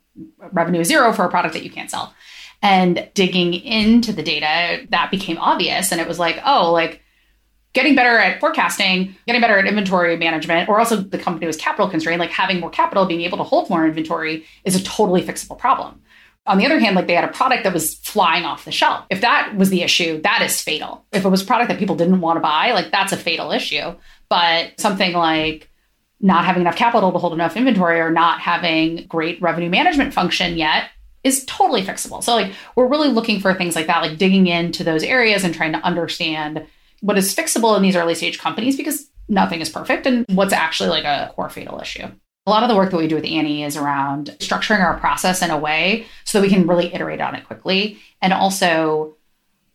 [0.52, 2.12] revenue is zero for a product that you can't sell.
[2.60, 5.92] And digging into the data, that became obvious.
[5.92, 7.02] And it was like, oh, like
[7.74, 11.88] getting better at forecasting, getting better at inventory management, or also the company was capital
[11.88, 15.58] constrained, like having more capital, being able to hold more inventory is a totally fixable
[15.58, 16.00] problem.
[16.46, 19.06] On the other hand, like they had a product that was flying off the shelf.
[19.10, 21.04] If that was the issue, that is fatal.
[21.12, 23.50] If it was a product that people didn't want to buy, like that's a fatal
[23.50, 23.94] issue.
[24.28, 25.70] But something like
[26.20, 30.56] not having enough capital to hold enough inventory or not having great revenue management function
[30.56, 30.90] yet
[31.24, 32.22] is totally fixable.
[32.22, 35.54] So like we're really looking for things like that, like digging into those areas and
[35.54, 36.66] trying to understand
[37.04, 40.88] what is fixable in these early stage companies because nothing is perfect and what's actually
[40.88, 42.06] like a core fatal issue.
[42.46, 45.42] A lot of the work that we do with Annie is around structuring our process
[45.42, 49.16] in a way so that we can really iterate on it quickly and also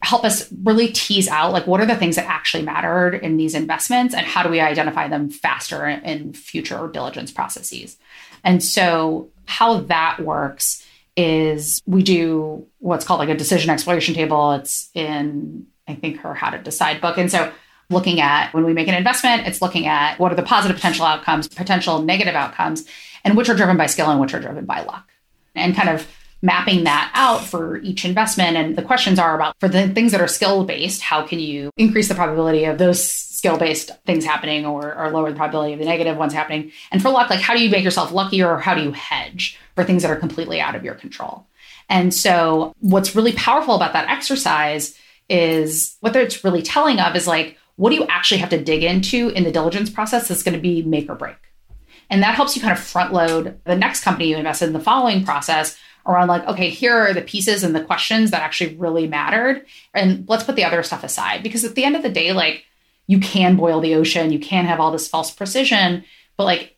[0.01, 3.53] help us really tease out like what are the things that actually mattered in these
[3.53, 7.97] investments and how do we identify them faster in future diligence processes.
[8.43, 10.83] And so how that works
[11.15, 14.53] is we do what's called like a decision exploration table.
[14.53, 17.17] It's in I think her How to Decide book.
[17.17, 17.51] And so
[17.89, 21.05] looking at when we make an investment, it's looking at what are the positive potential
[21.05, 22.85] outcomes, potential negative outcomes,
[23.23, 25.09] and which are driven by skill and which are driven by luck.
[25.55, 26.07] And kind of
[26.41, 28.55] mapping that out for each investment.
[28.55, 31.71] And the questions are about for the things that are skill based, how can you
[31.75, 35.79] increase the probability of those skill based things happening or, or lower the probability of
[35.79, 36.71] the negative ones happening?
[36.91, 39.59] And for luck, like how do you make yourself luckier or how do you hedge
[39.75, 41.45] for things that are completely out of your control?
[41.89, 44.95] And so, what's really powerful about that exercise
[45.29, 48.83] is what it's really telling of is like, what do you actually have to dig
[48.83, 51.37] into in the diligence process that's going to be make or break?
[52.09, 54.79] And that helps you kind of front load the next company you invested in the
[54.79, 59.07] following process around like, okay, here are the pieces and the questions that actually really
[59.07, 59.65] mattered.
[59.93, 61.43] And let's put the other stuff aside.
[61.43, 62.65] Because at the end of the day, like
[63.07, 66.03] you can boil the ocean, you can have all this false precision,
[66.35, 66.77] but like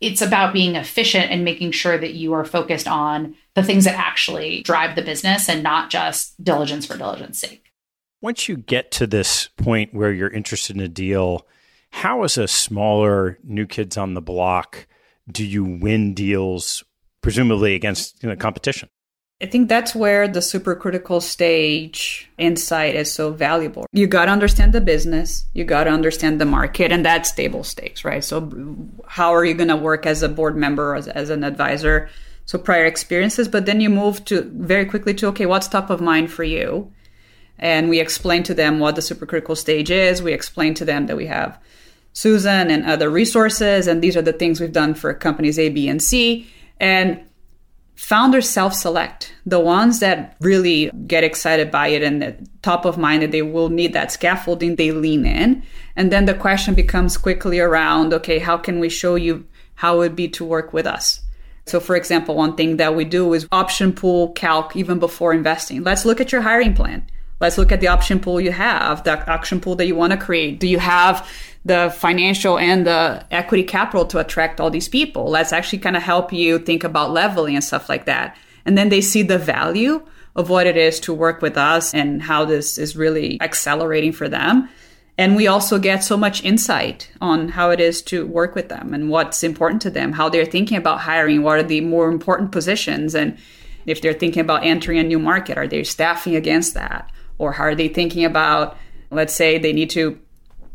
[0.00, 3.96] it's about being efficient and making sure that you are focused on the things that
[3.96, 7.69] actually drive the business and not just diligence for diligence sake.
[8.22, 11.46] Once you get to this point where you're interested in a deal,
[11.90, 14.86] how, as a smaller new kids on the block,
[15.30, 16.84] do you win deals,
[17.22, 18.88] presumably against you know, competition?
[19.42, 23.86] I think that's where the supercritical stage insight is so valuable.
[23.90, 27.64] You got to understand the business, you got to understand the market, and that's table
[27.64, 28.22] stakes, right?
[28.22, 28.52] So,
[29.06, 32.10] how are you going to work as a board member, as, as an advisor?
[32.44, 36.02] So, prior experiences, but then you move to very quickly to okay, what's top of
[36.02, 36.92] mind for you?
[37.60, 40.22] And we explain to them what the supercritical stage is.
[40.22, 41.58] We explain to them that we have
[42.12, 45.88] Susan and other resources, and these are the things we've done for companies A, B,
[45.88, 46.50] and C.
[46.80, 47.20] And
[47.94, 52.96] founders self select the ones that really get excited by it and the top of
[52.96, 55.62] mind that they will need that scaffolding, they lean in.
[55.96, 59.98] And then the question becomes quickly around okay, how can we show you how it
[59.98, 61.20] would be to work with us?
[61.66, 65.84] So, for example, one thing that we do is option pool calc even before investing.
[65.84, 67.06] Let's look at your hiring plan.
[67.40, 70.18] Let's look at the option pool you have, the option pool that you want to
[70.18, 70.60] create.
[70.60, 71.26] Do you have
[71.64, 75.30] the financial and the equity capital to attract all these people?
[75.30, 78.36] Let's actually kind of help you think about leveling and stuff like that.
[78.66, 82.22] And then they see the value of what it is to work with us and
[82.22, 84.68] how this is really accelerating for them.
[85.16, 88.94] And we also get so much insight on how it is to work with them
[88.94, 92.52] and what's important to them, how they're thinking about hiring, what are the more important
[92.52, 93.36] positions, and
[93.86, 97.10] if they're thinking about entering a new market, are they staffing against that?
[97.40, 98.76] Or how are they thinking about,
[99.10, 100.20] let's say they need to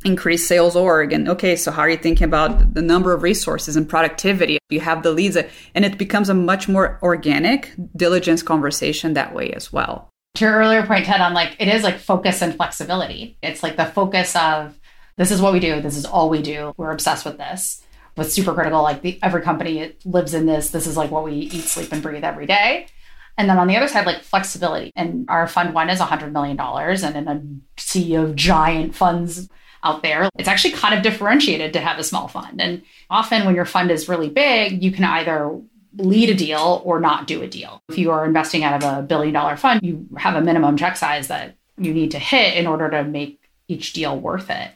[0.04, 3.76] increase sales org and okay so how are you thinking about the number of resources
[3.76, 4.58] and productivity?
[4.70, 9.52] You have the leads and it becomes a much more organic diligence conversation that way
[9.52, 10.10] as well.
[10.36, 13.38] To your earlier point ted on like it is like focus and flexibility.
[13.42, 14.78] It's like the focus of
[15.18, 17.84] this is what we do this is all we do we're obsessed with this.
[18.18, 21.64] With supercritical like the, every company lives in this this is like what we eat
[21.64, 22.88] sleep and breathe every day
[23.38, 24.92] and then on the other side, like flexibility.
[24.96, 26.60] And our fund one is $100 million.
[26.60, 29.50] And in a sea of giant funds
[29.84, 32.62] out there, it's actually kind of differentiated to have a small fund.
[32.62, 35.60] And often when your fund is really big, you can either
[35.98, 37.82] lead a deal or not do a deal.
[37.90, 40.96] If you are investing out of a billion dollar fund, you have a minimum check
[40.96, 44.72] size that you need to hit in order to make each deal worth it.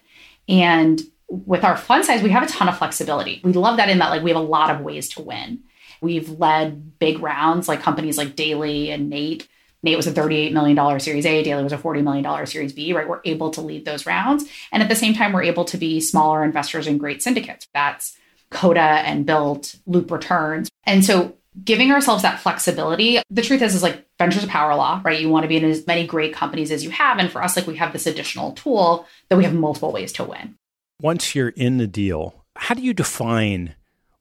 [0.47, 3.39] And with our fund size, we have a ton of flexibility.
[3.43, 5.64] We love that in that like we have a lot of ways to win.
[6.02, 9.47] We've led big rounds like companies like Daily and Nate.
[9.82, 13.08] Nate was a $38 million Series A, Daily was a $40 million Series B, right?
[13.08, 14.45] We're able to lead those rounds.
[14.72, 17.68] And at the same time, we're able to be smaller investors in great syndicates.
[17.74, 18.18] That's
[18.52, 20.70] Coda and Built, Loop Returns.
[20.86, 25.02] And so giving ourselves that flexibility, the truth is, is like venture's a power law,
[25.04, 25.20] right?
[25.20, 27.18] You want to be in as many great companies as you have.
[27.18, 30.24] And for us, like we have this additional tool that we have multiple ways to
[30.24, 30.56] win.
[31.02, 33.76] Once you're in the deal, how do you define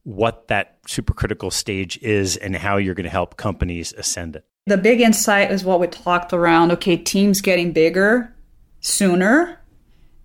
[0.09, 4.47] what that supercritical stage is and how you're going to help companies ascend it.
[4.67, 6.73] The big insight is what we talked around.
[6.73, 8.35] Okay, teams getting bigger
[8.81, 9.61] sooner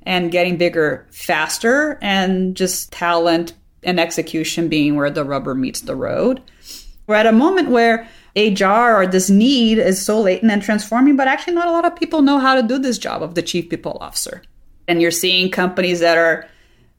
[0.04, 3.54] and getting bigger faster, and just talent
[3.84, 6.42] and execution being where the rubber meets the road.
[7.08, 11.28] We're at a moment where HR or this need is so latent and transforming, but
[11.28, 13.70] actually, not a lot of people know how to do this job of the chief
[13.70, 14.44] people officer.
[14.88, 16.48] And you're seeing companies that are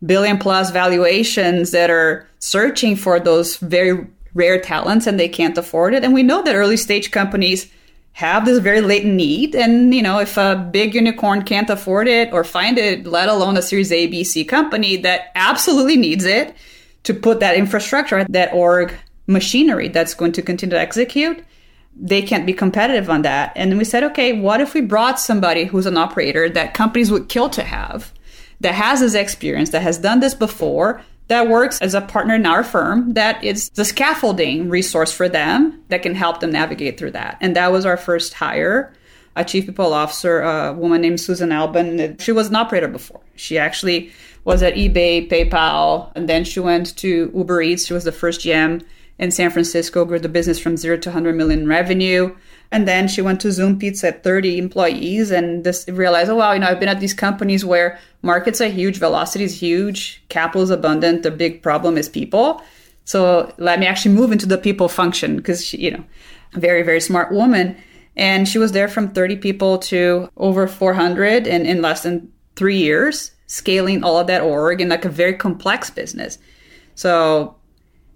[0.04, 5.94] billion plus valuations that are searching for those very rare talents and they can't afford
[5.94, 6.04] it.
[6.04, 7.70] And we know that early stage companies
[8.12, 9.54] have this very latent need.
[9.54, 13.56] And, you know, if a big unicorn can't afford it or find it, let alone
[13.56, 16.54] a series A, B, C company that absolutely needs it
[17.04, 18.92] to put that infrastructure, that org
[19.26, 21.44] machinery that's going to continue to execute,
[21.96, 23.52] they can't be competitive on that.
[23.56, 27.28] And we said, okay, what if we brought somebody who's an operator that companies would
[27.28, 28.12] kill to have,
[28.60, 32.46] that has this experience, that has done this before, that works as a partner in
[32.46, 37.12] our firm, that is the scaffolding resource for them that can help them navigate through
[37.12, 37.38] that.
[37.40, 38.92] And that was our first hire.
[39.36, 42.18] A chief people officer, a woman named Susan Alban.
[42.18, 43.20] She was an operator before.
[43.34, 44.12] She actually
[44.44, 47.86] was at eBay, PayPal, and then she went to Uber Eats.
[47.86, 48.84] She was the first GM
[49.18, 52.34] in San Francisco, grew the business from zero to 100 million revenue.
[52.70, 56.52] And then she went to Zume Pizza at 30 employees and just realized, oh, wow,
[56.52, 60.62] you know, I've been at these companies where markets are huge, velocity is huge, capital
[60.62, 61.22] is abundant.
[61.22, 62.62] The big problem is people.
[63.04, 66.04] So let me actually move into the people function because she, you know,
[66.54, 67.76] a very, very smart woman.
[68.16, 72.78] And she was there from 30 people to over 400 in, in less than three
[72.78, 76.38] years, scaling all of that org in like a very complex business.
[76.94, 77.56] So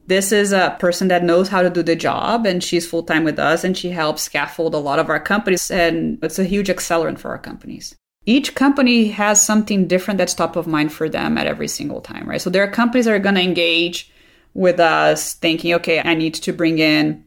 [0.09, 3.25] this is a person that knows how to do the job and she's full time
[3.25, 6.69] with us and she helps scaffold a lot of our companies and it's a huge
[6.69, 7.95] accelerant for our companies.
[8.25, 12.27] Each company has something different that's top of mind for them at every single time,
[12.27, 12.41] right?
[12.41, 14.11] So there are companies that are going to engage
[14.55, 17.25] with us thinking, okay, I need to bring in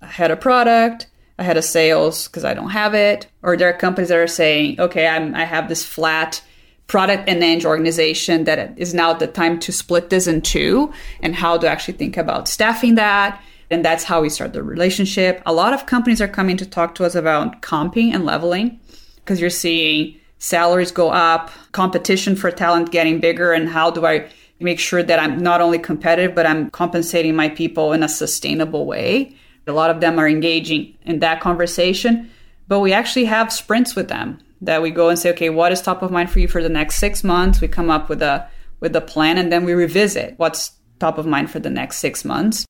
[0.00, 1.08] a head of product,
[1.38, 3.26] a head of sales because I don't have it.
[3.42, 6.42] Or there are companies that are saying, okay, I'm, I have this flat
[6.86, 11.34] product and eng organization that is now the time to split this in two and
[11.34, 13.42] how to actually think about staffing that.
[13.70, 15.42] And that's how we start the relationship.
[15.44, 18.78] A lot of companies are coming to talk to us about comping and leveling
[19.16, 24.28] because you're seeing salaries go up competition for talent getting bigger and how do i
[24.60, 28.86] make sure that i'm not only competitive but i'm compensating my people in a sustainable
[28.86, 29.34] way.
[29.66, 32.30] A lot of them are engaging in that conversation
[32.68, 35.82] but we actually have sprints with them that we go and say, okay, what is
[35.82, 37.60] top of mind for you for the next six months?
[37.60, 38.48] We come up with a
[38.80, 42.24] with a plan and then we revisit what's top of mind for the next six
[42.24, 42.66] months.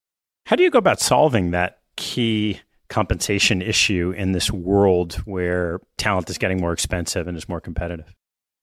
[0.46, 6.30] How do you go about solving that key compensation issue in this world where talent
[6.30, 8.14] is getting more expensive and is more competitive?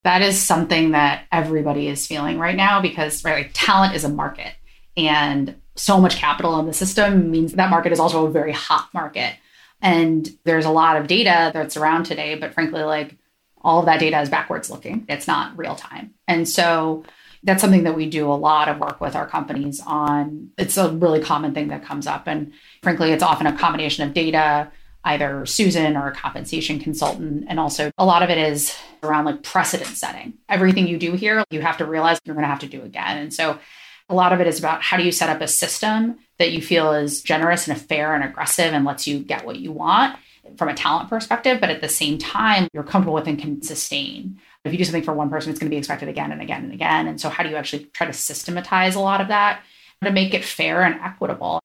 [0.03, 4.09] That is something that everybody is feeling right now because right, like, talent is a
[4.09, 4.53] market
[4.95, 8.89] and so much capital in the system means that market is also a very hot
[8.93, 9.35] market.
[9.83, 13.17] And there's a lot of data that's around today, but frankly, like
[13.61, 15.05] all of that data is backwards looking.
[15.09, 16.13] It's not real time.
[16.27, 17.03] And so
[17.43, 20.51] that's something that we do a lot of work with our companies on.
[20.57, 22.27] It's a really common thing that comes up.
[22.27, 24.71] And frankly, it's often a combination of data,
[25.03, 27.43] either Susan or a compensation consultant.
[27.49, 30.35] And also a lot of it is around like precedent setting.
[30.47, 33.17] Everything you do here, you have to realize you're going to have to do again.
[33.17, 33.59] And so
[34.07, 36.61] a lot of it is about how do you set up a system that you
[36.61, 40.17] feel is generous and fair and aggressive and lets you get what you want
[40.57, 44.39] from a talent perspective, but at the same time, you're comfortable with and can sustain.
[44.65, 46.63] If you do something for one person, it's going to be expected again and again
[46.63, 47.07] and again.
[47.07, 49.61] And so, how do you actually try to systematize a lot of that
[50.03, 51.59] to make it fair and equitable?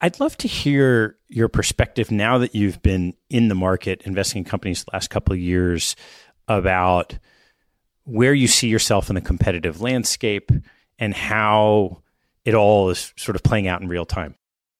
[0.00, 4.44] I'd love to hear your perspective now that you've been in the market investing in
[4.44, 5.96] companies the last couple of years
[6.46, 7.18] about
[8.04, 10.50] where you see yourself in the competitive landscape
[10.98, 12.02] and how
[12.44, 14.34] it all is sort of playing out in real time?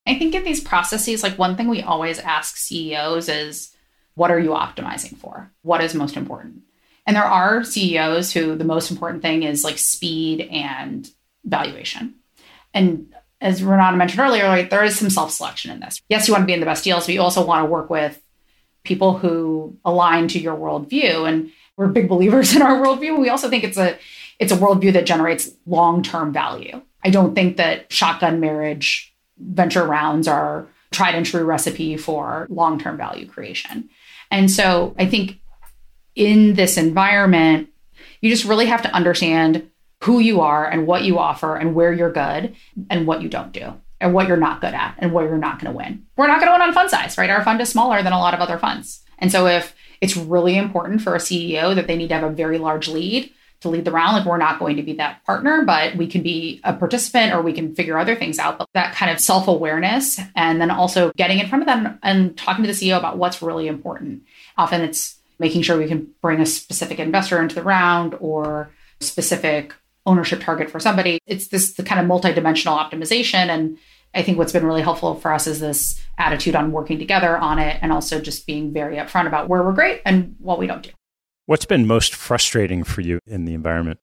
[0.07, 3.75] I think in these processes, like one thing we always ask CEOs is,
[4.15, 5.51] what are you optimizing for?
[5.63, 6.63] What is most important?
[7.07, 11.11] And there are CEOs who the most important thing is like speed and
[11.45, 12.15] valuation.
[12.73, 16.01] And as Renata mentioned earlier, like there is some self-selection in this.
[16.09, 17.91] Yes, you want to be in the best deals, but you also want to work
[17.91, 18.21] with
[18.85, 21.29] people who align to your worldview.
[21.29, 23.19] And we're big believers in our worldview.
[23.19, 23.99] We also think it's a
[24.39, 26.81] it's a worldview that generates long-term value.
[27.05, 32.97] I don't think that shotgun marriage venture rounds are tried and true recipe for long-term
[32.97, 33.91] value creation.
[34.31, 35.41] And so I think
[36.15, 37.69] in this environment,
[38.21, 39.71] you just really have to understand
[40.03, 42.55] who you are and what you offer and where you're good
[42.91, 45.61] and what you don't do and what you're not good at and where you're not
[45.61, 46.05] going to win.
[46.17, 47.31] We're not going to win on fund size, right?
[47.31, 49.03] Our fund is smaller than a lot of other funds.
[49.19, 52.35] And so if it's really important for a CEO that they need to have a
[52.35, 53.31] very large lead,
[53.65, 54.17] to lead the round.
[54.17, 57.43] Like we're not going to be that partner, but we can be a participant or
[57.43, 58.59] we can figure other things out.
[58.59, 62.37] But that kind of self awareness and then also getting in front of them and
[62.39, 64.23] talking to the CEO about what's really important.
[64.57, 69.75] Often it's making sure we can bring a specific investor into the round or specific
[70.07, 71.19] ownership target for somebody.
[71.27, 73.49] It's this the kind of multidimensional optimization.
[73.49, 73.79] And
[74.15, 77.59] I think what's been really helpful for us is this attitude on working together on
[77.59, 80.83] it and also just being very upfront about where we're great and what we don't
[80.83, 80.91] do.
[81.47, 84.01] What's been most frustrating for you in the environment?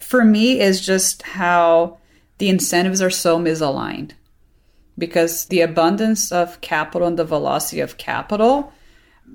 [0.00, 1.98] For me, is just how
[2.38, 4.12] the incentives are so misaligned
[4.96, 8.72] because the abundance of capital and the velocity of capital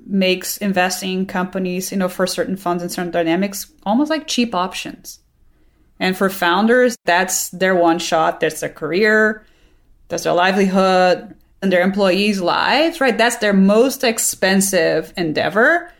[0.06, 4.54] makes investing in companies, you know, for certain funds and certain dynamics almost like cheap
[4.54, 5.20] options.
[5.98, 9.44] And for founders, that's their one shot, that's their career,
[10.08, 13.18] that's their livelihood, and their employees' lives, right?
[13.18, 15.92] That's their most expensive endeavor.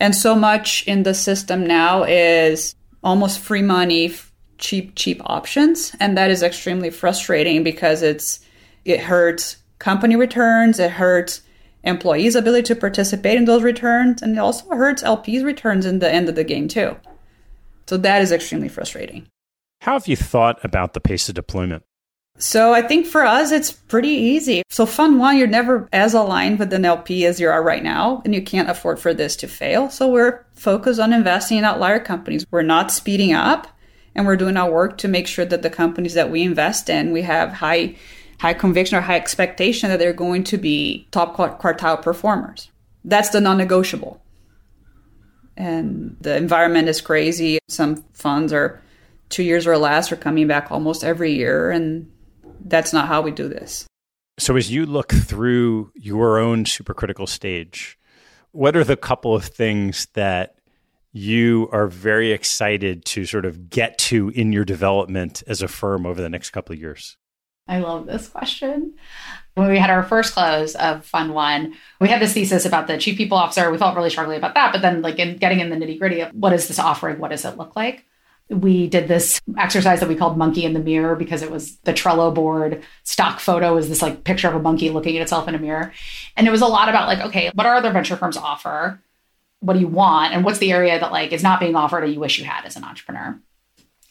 [0.00, 2.74] And so much in the system now is
[3.04, 4.12] almost free money,
[4.58, 5.94] cheap, cheap options.
[6.00, 8.40] And that is extremely frustrating because it's,
[8.84, 11.42] it hurts company returns, it hurts
[11.84, 16.12] employees' ability to participate in those returns, and it also hurts LPs' returns in the
[16.12, 16.96] end of the game, too.
[17.86, 19.26] So that is extremely frustrating.
[19.80, 21.82] How have you thought about the pace of deployment?
[22.40, 24.62] So I think for us, it's pretty easy.
[24.70, 28.22] So fund one, you're never as aligned with an LP as you are right now,
[28.24, 29.90] and you can't afford for this to fail.
[29.90, 32.46] So we're focused on investing in outlier companies.
[32.50, 33.68] We're not speeding up,
[34.14, 37.12] and we're doing our work to make sure that the companies that we invest in,
[37.12, 37.96] we have high,
[38.40, 42.70] high conviction or high expectation that they're going to be top quartile performers.
[43.04, 44.18] That's the non-negotiable.
[45.58, 47.58] And the environment is crazy.
[47.68, 48.80] Some funds are
[49.28, 52.10] two years or less are coming back almost every year, and
[52.64, 53.86] that's not how we do this.
[54.38, 57.98] So, as you look through your own supercritical stage,
[58.52, 60.56] what are the couple of things that
[61.12, 66.06] you are very excited to sort of get to in your development as a firm
[66.06, 67.16] over the next couple of years?
[67.68, 68.94] I love this question.
[69.54, 72.98] When we had our first close of Fund One, we had this thesis about the
[72.98, 73.70] chief people officer.
[73.70, 76.20] We felt really strongly about that, but then like in getting in the nitty gritty
[76.20, 77.18] of what is this offering?
[77.18, 78.06] What does it look like?
[78.50, 81.92] We did this exercise that we called monkey in the mirror because it was the
[81.92, 85.54] Trello board stock photo was this like picture of a monkey looking at itself in
[85.54, 85.92] a mirror.
[86.36, 89.00] And it was a lot about like, okay, what are other venture firms offer?
[89.60, 90.34] What do you want?
[90.34, 92.64] And what's the area that like is not being offered or you wish you had
[92.64, 93.38] as an entrepreneur?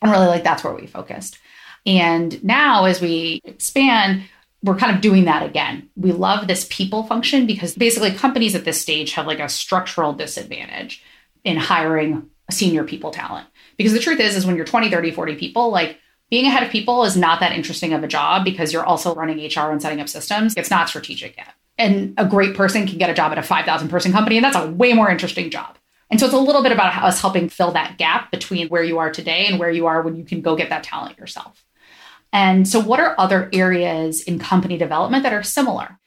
[0.01, 1.37] And really like that's where we focused.
[1.85, 4.23] And now as we expand,
[4.63, 5.89] we're kind of doing that again.
[5.97, 10.13] We love this people function because basically companies at this stage have like a structural
[10.13, 11.03] disadvantage
[11.43, 13.47] in hiring senior people talent
[13.79, 15.97] because the truth is, is when you're 20, 30, 40 people, like
[16.29, 19.37] being ahead of people is not that interesting of a job because you're also running
[19.37, 20.53] HR and setting up systems.
[20.57, 21.53] It's not strategic yet.
[21.77, 24.57] And a great person can get a job at a 5,000 person company, and that's
[24.57, 25.77] a way more interesting job.
[26.11, 28.97] And so it's a little bit about us helping fill that gap between where you
[28.97, 31.63] are today and where you are when you can go get that talent yourself.
[32.33, 35.98] And so, what are other areas in company development that are similar?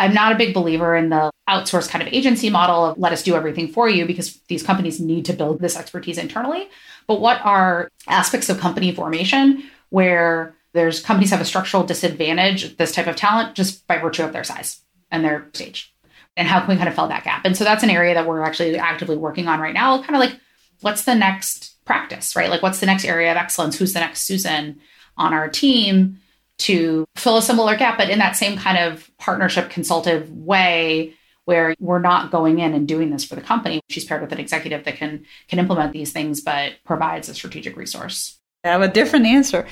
[0.00, 3.22] I'm not a big believer in the outsource kind of agency model of let us
[3.22, 6.68] do everything for you because these companies need to build this expertise internally.
[7.06, 12.92] But what are aspects of company formation where there's companies have a structural disadvantage this
[12.92, 14.80] type of talent just by virtue of their size
[15.10, 15.92] and their stage?
[16.34, 17.44] And how can we kind of fill that gap?
[17.44, 20.00] And so that's an area that we're actually actively working on right now.
[20.00, 20.40] Kind of like,
[20.80, 22.48] what's the next practice, right?
[22.48, 23.76] Like, what's the next area of excellence?
[23.76, 24.80] Who's the next Susan
[25.18, 26.20] on our team
[26.60, 31.14] to fill a similar gap, but in that same kind of partnership consultative way
[31.46, 33.80] where we're not going in and doing this for the company.
[33.88, 37.76] She's paired with an executive that can can implement these things, but provides a strategic
[37.76, 38.38] resource.
[38.62, 39.66] I have a different answer.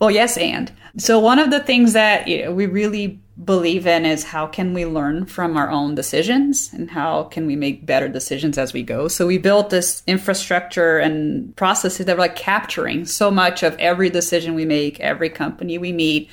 [0.00, 4.04] Well, yes, and so one of the things that you know, we really believe in
[4.04, 8.08] is how can we learn from our own decisions and how can we make better
[8.08, 9.06] decisions as we go.
[9.06, 14.10] So we built this infrastructure and processes that were like capturing so much of every
[14.10, 16.30] decision we make, every company we meet,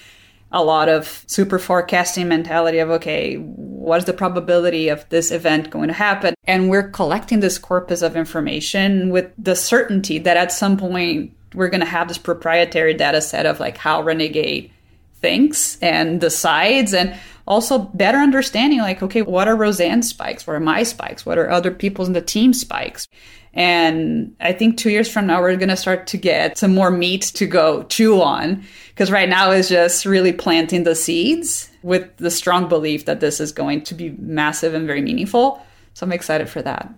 [0.52, 5.88] a lot of super forecasting mentality of okay what's the probability of this event going
[5.88, 10.78] to happen and we're collecting this corpus of information with the certainty that at some
[10.78, 14.72] point we're going to have this proprietary data set of like how renegade
[15.22, 17.16] thinks and decides and
[17.48, 21.50] also better understanding like okay what are roseanne's spikes what are my spikes what are
[21.50, 23.08] other people's in the team spikes
[23.56, 26.92] and I think two years from now, we're going to start to get some more
[26.92, 28.66] meat to go chew on.
[28.90, 33.40] Because right now is just really planting the seeds with the strong belief that this
[33.40, 35.66] is going to be massive and very meaningful.
[35.94, 36.94] So I'm excited for that.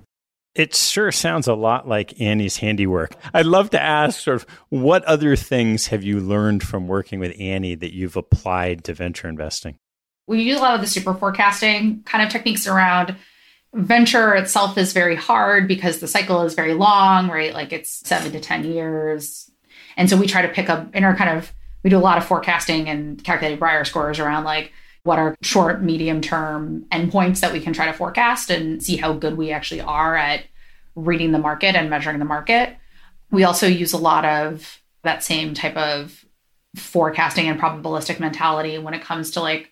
[0.58, 3.16] It sure sounds a lot like Annie's handiwork.
[3.32, 7.40] I'd love to ask sort of what other things have you learned from working with
[7.40, 9.78] Annie that you've applied to venture investing?
[10.26, 13.16] We use a lot of the super forecasting kind of techniques around
[13.76, 17.54] venture itself is very hard because the cycle is very long, right?
[17.54, 19.52] Like it's seven to 10 years.
[19.96, 21.54] And so we try to pick up in our kind of,
[21.84, 24.72] we do a lot of forecasting and calculated Brier scores around like
[25.08, 29.14] what are short, medium term endpoints that we can try to forecast and see how
[29.14, 30.44] good we actually are at
[30.96, 32.76] reading the market and measuring the market.
[33.32, 36.26] We also use a lot of that same type of
[36.76, 39.72] forecasting and probabilistic mentality when it comes to like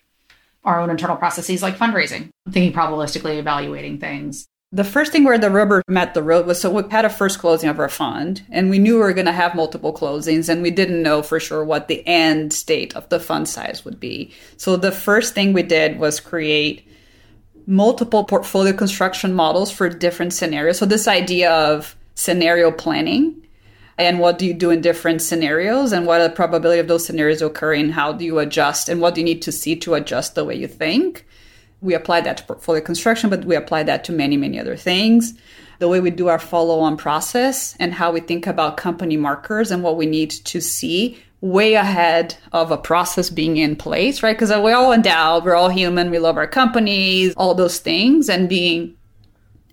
[0.64, 4.46] our own internal processes like fundraising, thinking probabilistically, evaluating things.
[4.72, 7.38] The first thing where the rubber met the road was so we had a first
[7.38, 10.60] closing of our fund, and we knew we were going to have multiple closings, and
[10.60, 14.32] we didn't know for sure what the end state of the fund size would be.
[14.56, 16.86] So the first thing we did was create
[17.66, 20.78] multiple portfolio construction models for different scenarios.
[20.78, 23.46] So this idea of scenario planning
[23.98, 27.04] and what do you do in different scenarios and what are the probability of those
[27.04, 30.34] scenarios occurring how do you adjust and what do you need to see to adjust
[30.34, 31.26] the way you think
[31.86, 35.34] we apply that to portfolio construction but we apply that to many many other things.
[35.78, 39.82] The way we do our follow-on process and how we think about company markers and
[39.82, 44.36] what we need to see way ahead of a process being in place right?
[44.36, 48.48] Because we're all endowed we're all human we love our companies all those things and
[48.48, 48.96] being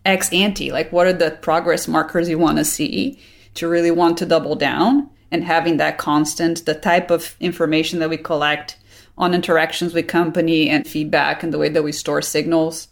[0.05, 3.20] ex ante like what are the progress markers you want to see
[3.55, 8.09] to really want to double down and having that constant, the type of information that
[8.09, 8.78] we collect
[9.18, 12.88] on interactions with company and feedback and the way that we store signals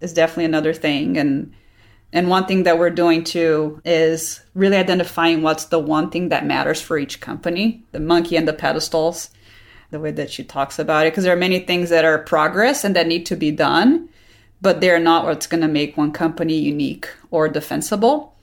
[0.00, 1.16] is definitely another thing.
[1.16, 1.52] And
[2.12, 6.46] and one thing that we're doing too is really identifying what's the one thing that
[6.46, 9.30] matters for each company, the monkey and the pedestals,
[9.90, 11.10] the way that she talks about it.
[11.10, 14.08] Because there are many things that are progress and that need to be done,
[14.62, 18.36] but they're not what's going to make one company unique or defensible.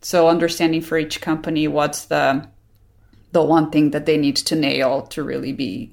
[0.00, 2.46] So understanding for each company what's the
[3.32, 5.90] the one thing that they need to nail to really be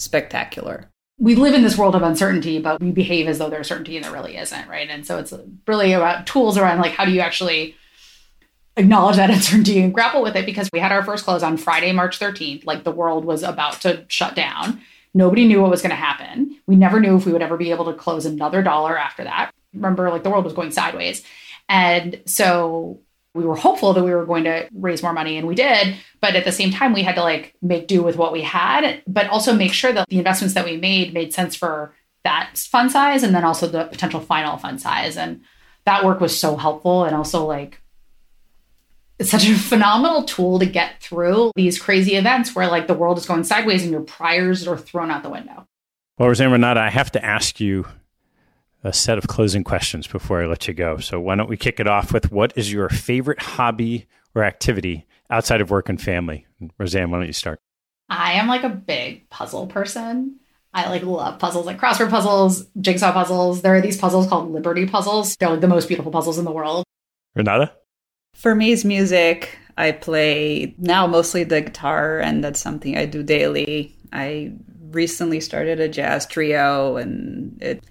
[0.00, 0.90] spectacular.
[1.18, 4.04] We live in this world of uncertainty, but we behave as though there's certainty and
[4.04, 4.88] there really isn't, right?
[4.88, 5.34] And so it's
[5.66, 7.76] really about tools around like how do you actually
[8.76, 11.92] acknowledge that uncertainty and grapple with it because we had our first close on Friday,
[11.92, 12.64] March 13th.
[12.64, 14.80] Like the world was about to shut down.
[15.12, 16.56] Nobody knew what was going to happen.
[16.66, 19.52] We never knew if we would ever be able to close another dollar after that.
[19.74, 21.22] Remember, like the world was going sideways.
[21.68, 23.00] And so
[23.34, 25.96] we were hopeful that we were going to raise more money and we did.
[26.20, 29.02] But at the same time we had to like make do with what we had
[29.06, 32.90] but also make sure that the investments that we made made sense for that fund
[32.90, 35.16] size and then also the potential final fund size.
[35.16, 35.42] And
[35.84, 37.80] that work was so helpful and also like
[39.18, 43.18] it's such a phenomenal tool to get through these crazy events where like the world
[43.18, 45.66] is going sideways and your priors are thrown out the window.
[46.18, 47.86] Well roseanne renata i have to ask you
[48.82, 50.98] a set of closing questions before I let you go.
[50.98, 55.06] So, why don't we kick it off with what is your favorite hobby or activity
[55.28, 56.46] outside of work and family?
[56.78, 57.58] Roseanne, why don't you start?
[58.08, 60.40] I am like a big puzzle person.
[60.72, 63.62] I like love puzzles, like crossword puzzles, jigsaw puzzles.
[63.62, 65.36] There are these puzzles called Liberty puzzles.
[65.36, 66.84] They're like the most beautiful puzzles in the world.
[67.34, 67.72] Renata?
[68.34, 69.58] For me, it's music.
[69.76, 73.96] I play now mostly the guitar, and that's something I do daily.
[74.12, 74.52] I
[74.90, 77.84] recently started a jazz trio, and it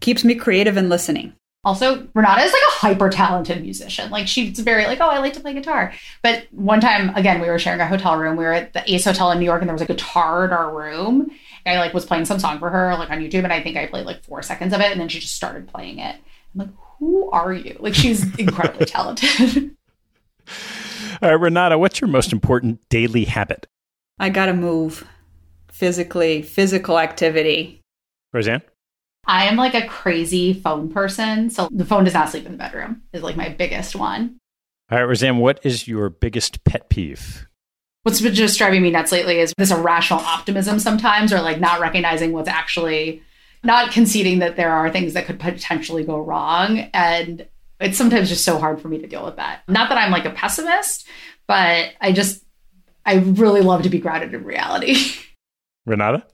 [0.00, 1.34] keeps me creative and listening.
[1.64, 4.08] Also, Renata is like a hyper talented musician.
[4.12, 5.92] Like she's very like, oh, I like to play guitar.
[6.22, 8.36] But one time, again, we were sharing a hotel room.
[8.36, 10.52] We were at the Ace Hotel in New York, and there was a guitar in
[10.52, 11.28] our room.
[11.66, 13.86] I like was playing some song for her, like on YouTube, and I think I
[13.86, 16.14] played like four seconds of it, and then she just started playing it.
[16.54, 16.68] I'm like,
[16.98, 17.76] who are you?
[17.80, 19.76] Like she's incredibly talented.
[21.20, 23.66] All right, Renata, what's your most important daily habit?
[24.20, 25.04] I gotta move
[25.68, 27.80] physically, physical activity.
[28.32, 28.62] Roseanne?
[29.26, 31.50] I am like a crazy phone person.
[31.50, 34.38] So the phone does not sleep in the bedroom, is like my biggest one.
[34.90, 37.46] All right, Roseanne, what is your biggest pet peeve?
[38.04, 41.80] What's been just driving me nuts lately is this irrational optimism sometimes, or like not
[41.80, 43.20] recognizing what's actually
[43.64, 46.78] not conceding that there are things that could potentially go wrong.
[46.94, 47.48] And
[47.80, 49.62] it's sometimes just so hard for me to deal with that.
[49.66, 51.08] Not that I'm like a pessimist,
[51.48, 52.44] but I just,
[53.04, 54.96] I really love to be grounded in reality.
[55.86, 56.24] Renata?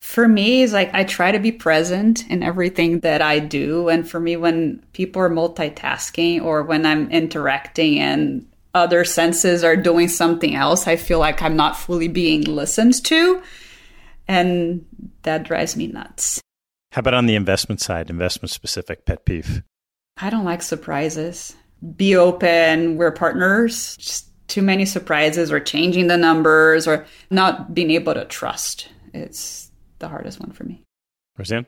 [0.00, 3.88] For me is like I try to be present in everything that I do.
[3.88, 9.76] And for me, when people are multitasking or when I'm interacting and other senses are
[9.76, 13.42] doing something else, I feel like I'm not fully being listened to.
[14.28, 14.84] And
[15.22, 16.40] that drives me nuts.
[16.92, 19.62] How about on the investment side, investment specific pet peeve?
[20.20, 21.54] I don't like surprises.
[21.96, 22.96] Be open.
[22.96, 23.96] We're partners.
[23.96, 28.88] Just too many surprises or changing the numbers or not being able to trust.
[29.12, 29.67] It's
[29.98, 30.82] the hardest one for me.
[31.36, 31.66] Roseanne?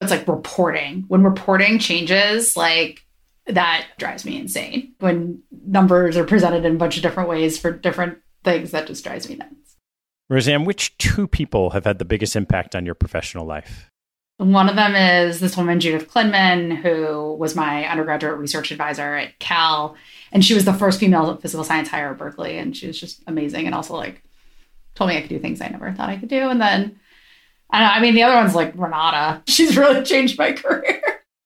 [0.00, 1.04] It's like reporting.
[1.08, 3.04] When reporting changes, like
[3.46, 4.94] that drives me insane.
[5.00, 9.04] When numbers are presented in a bunch of different ways for different things, that just
[9.04, 9.76] drives me nuts.
[10.28, 13.90] Roseanne, which two people have had the biggest impact on your professional life?
[14.38, 19.38] One of them is this woman, Judith Klinman, who was my undergraduate research advisor at
[19.38, 19.96] Cal.
[20.32, 22.56] And she was the first female physical science hire at Berkeley.
[22.56, 23.66] And she was just amazing.
[23.66, 24.22] And also, like,
[24.94, 26.48] told me I could do things I never thought I could do.
[26.48, 26.99] And then
[27.72, 29.42] I, I mean, the other one's like Renata.
[29.48, 31.02] She's really changed my career.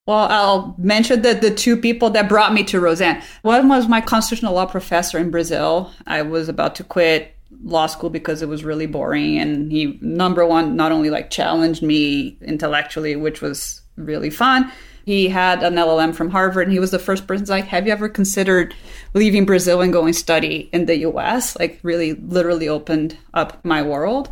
[0.06, 3.22] Well, I'll mention that the two people that brought me to Roseanne.
[3.40, 5.90] One was my constitutional law professor in Brazil.
[6.06, 9.38] I was about to quit law school because it was really boring.
[9.38, 14.70] And he, number one, not only like challenged me intellectually, which was really fun.
[15.06, 17.92] He had an LLM from Harvard, and he was the first person like, "Have you
[17.92, 18.74] ever considered
[19.12, 24.30] leaving Brazil and going study in the U.S.?" Like, really, literally opened up my world.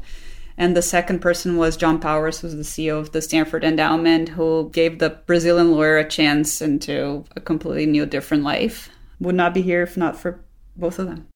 [0.62, 4.70] And the second person was John Powers, who's the CEO of the Stanford Endowment, who
[4.70, 8.88] gave the Brazilian lawyer a chance into a completely new, different life.
[9.18, 10.38] Would not be here if not for
[10.76, 11.26] both of them.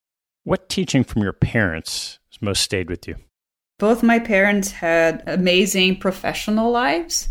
[0.45, 3.16] What teaching from your parents has most stayed with you?
[3.81, 7.29] Both my parents had amazing professional lives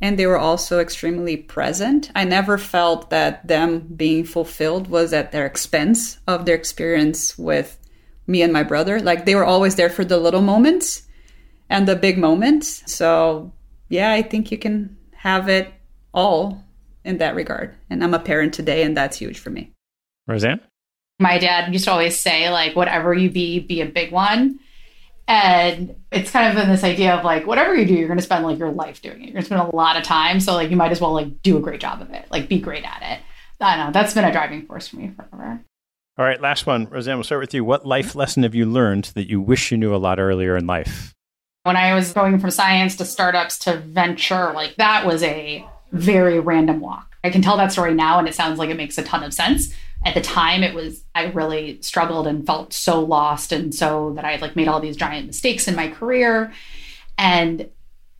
[0.00, 2.12] and they were also extremely present.
[2.14, 7.76] I never felt that them being fulfilled was at their expense of their experience with
[8.28, 9.00] me and my brother.
[9.00, 11.03] Like they were always there for the little moments
[11.74, 12.84] and the big moments.
[12.86, 13.52] So,
[13.88, 15.74] yeah, I think you can have it
[16.14, 16.62] all
[17.04, 17.74] in that regard.
[17.90, 19.72] And I'm a parent today, and that's huge for me.
[20.28, 20.60] Roseanne?
[21.18, 24.60] My dad used to always say, like, whatever you be, be a big one.
[25.26, 28.24] And it's kind of in this idea of like, whatever you do, you're going to
[28.24, 29.24] spend like your life doing it.
[29.24, 30.38] You're going to spend a lot of time.
[30.38, 32.60] So, like, you might as well like do a great job of it, like, be
[32.60, 33.20] great at it.
[33.60, 33.92] I don't know.
[33.92, 35.60] That's been a driving force for me forever.
[36.18, 36.86] All right, last one.
[36.86, 37.64] Roseanne, we'll start with you.
[37.64, 40.66] What life lesson have you learned that you wish you knew a lot earlier in
[40.66, 41.14] life?
[41.64, 46.38] When I was going from science to startups to venture, like that was a very
[46.38, 47.16] random walk.
[47.24, 49.32] I can tell that story now and it sounds like it makes a ton of
[49.32, 49.74] sense.
[50.04, 54.26] At the time it was I really struggled and felt so lost and so that
[54.26, 56.52] I had like made all these giant mistakes in my career
[57.16, 57.70] and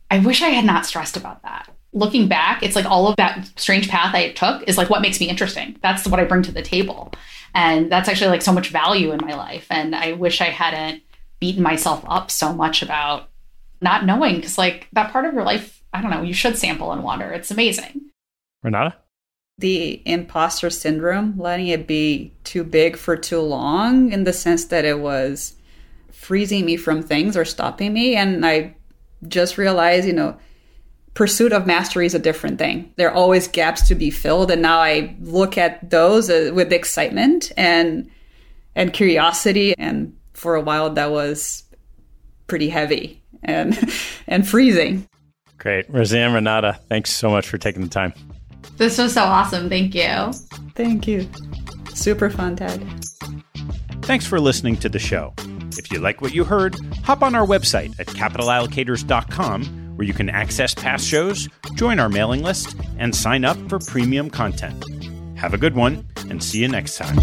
[0.09, 1.69] I wish I had not stressed about that.
[1.93, 5.19] Looking back, it's like all of that strange path I took is like what makes
[5.19, 5.77] me interesting.
[5.83, 7.13] That's what I bring to the table.
[7.53, 9.67] And that's actually like so much value in my life.
[9.69, 11.03] And I wish I hadn't
[11.39, 13.29] beaten myself up so much about
[13.81, 16.91] not knowing because like that part of your life i don't know you should sample
[16.91, 18.09] and wander it's amazing.
[18.63, 18.95] Renata?
[19.57, 24.83] The imposter syndrome letting it be too big for too long in the sense that
[24.83, 25.55] it was
[26.11, 28.15] freezing me from things or stopping me.
[28.15, 28.75] And i
[29.27, 30.37] just realized you know
[31.13, 32.91] pursuit of mastery is a different thing.
[32.97, 34.51] There are always gaps to be filled.
[34.51, 38.09] And now i look at those uh, with excitement and
[38.75, 39.73] and curiosity.
[39.77, 41.63] And for a while that was
[42.47, 43.77] pretty heavy and
[44.27, 45.07] and freezing.
[45.57, 45.89] Great.
[45.89, 48.13] Roseanne Renata, thanks so much for taking the time.
[48.77, 49.69] This was so awesome.
[49.69, 50.33] Thank you.
[50.75, 51.29] Thank you.
[51.93, 52.85] Super fun, Ted.
[54.01, 55.33] Thanks for listening to the show.
[55.77, 60.29] If you like what you heard, hop on our website at capitalallocators.com where you can
[60.29, 64.83] access past shows, join our mailing list, and sign up for premium content.
[65.37, 67.17] Have a good one, and see you next time.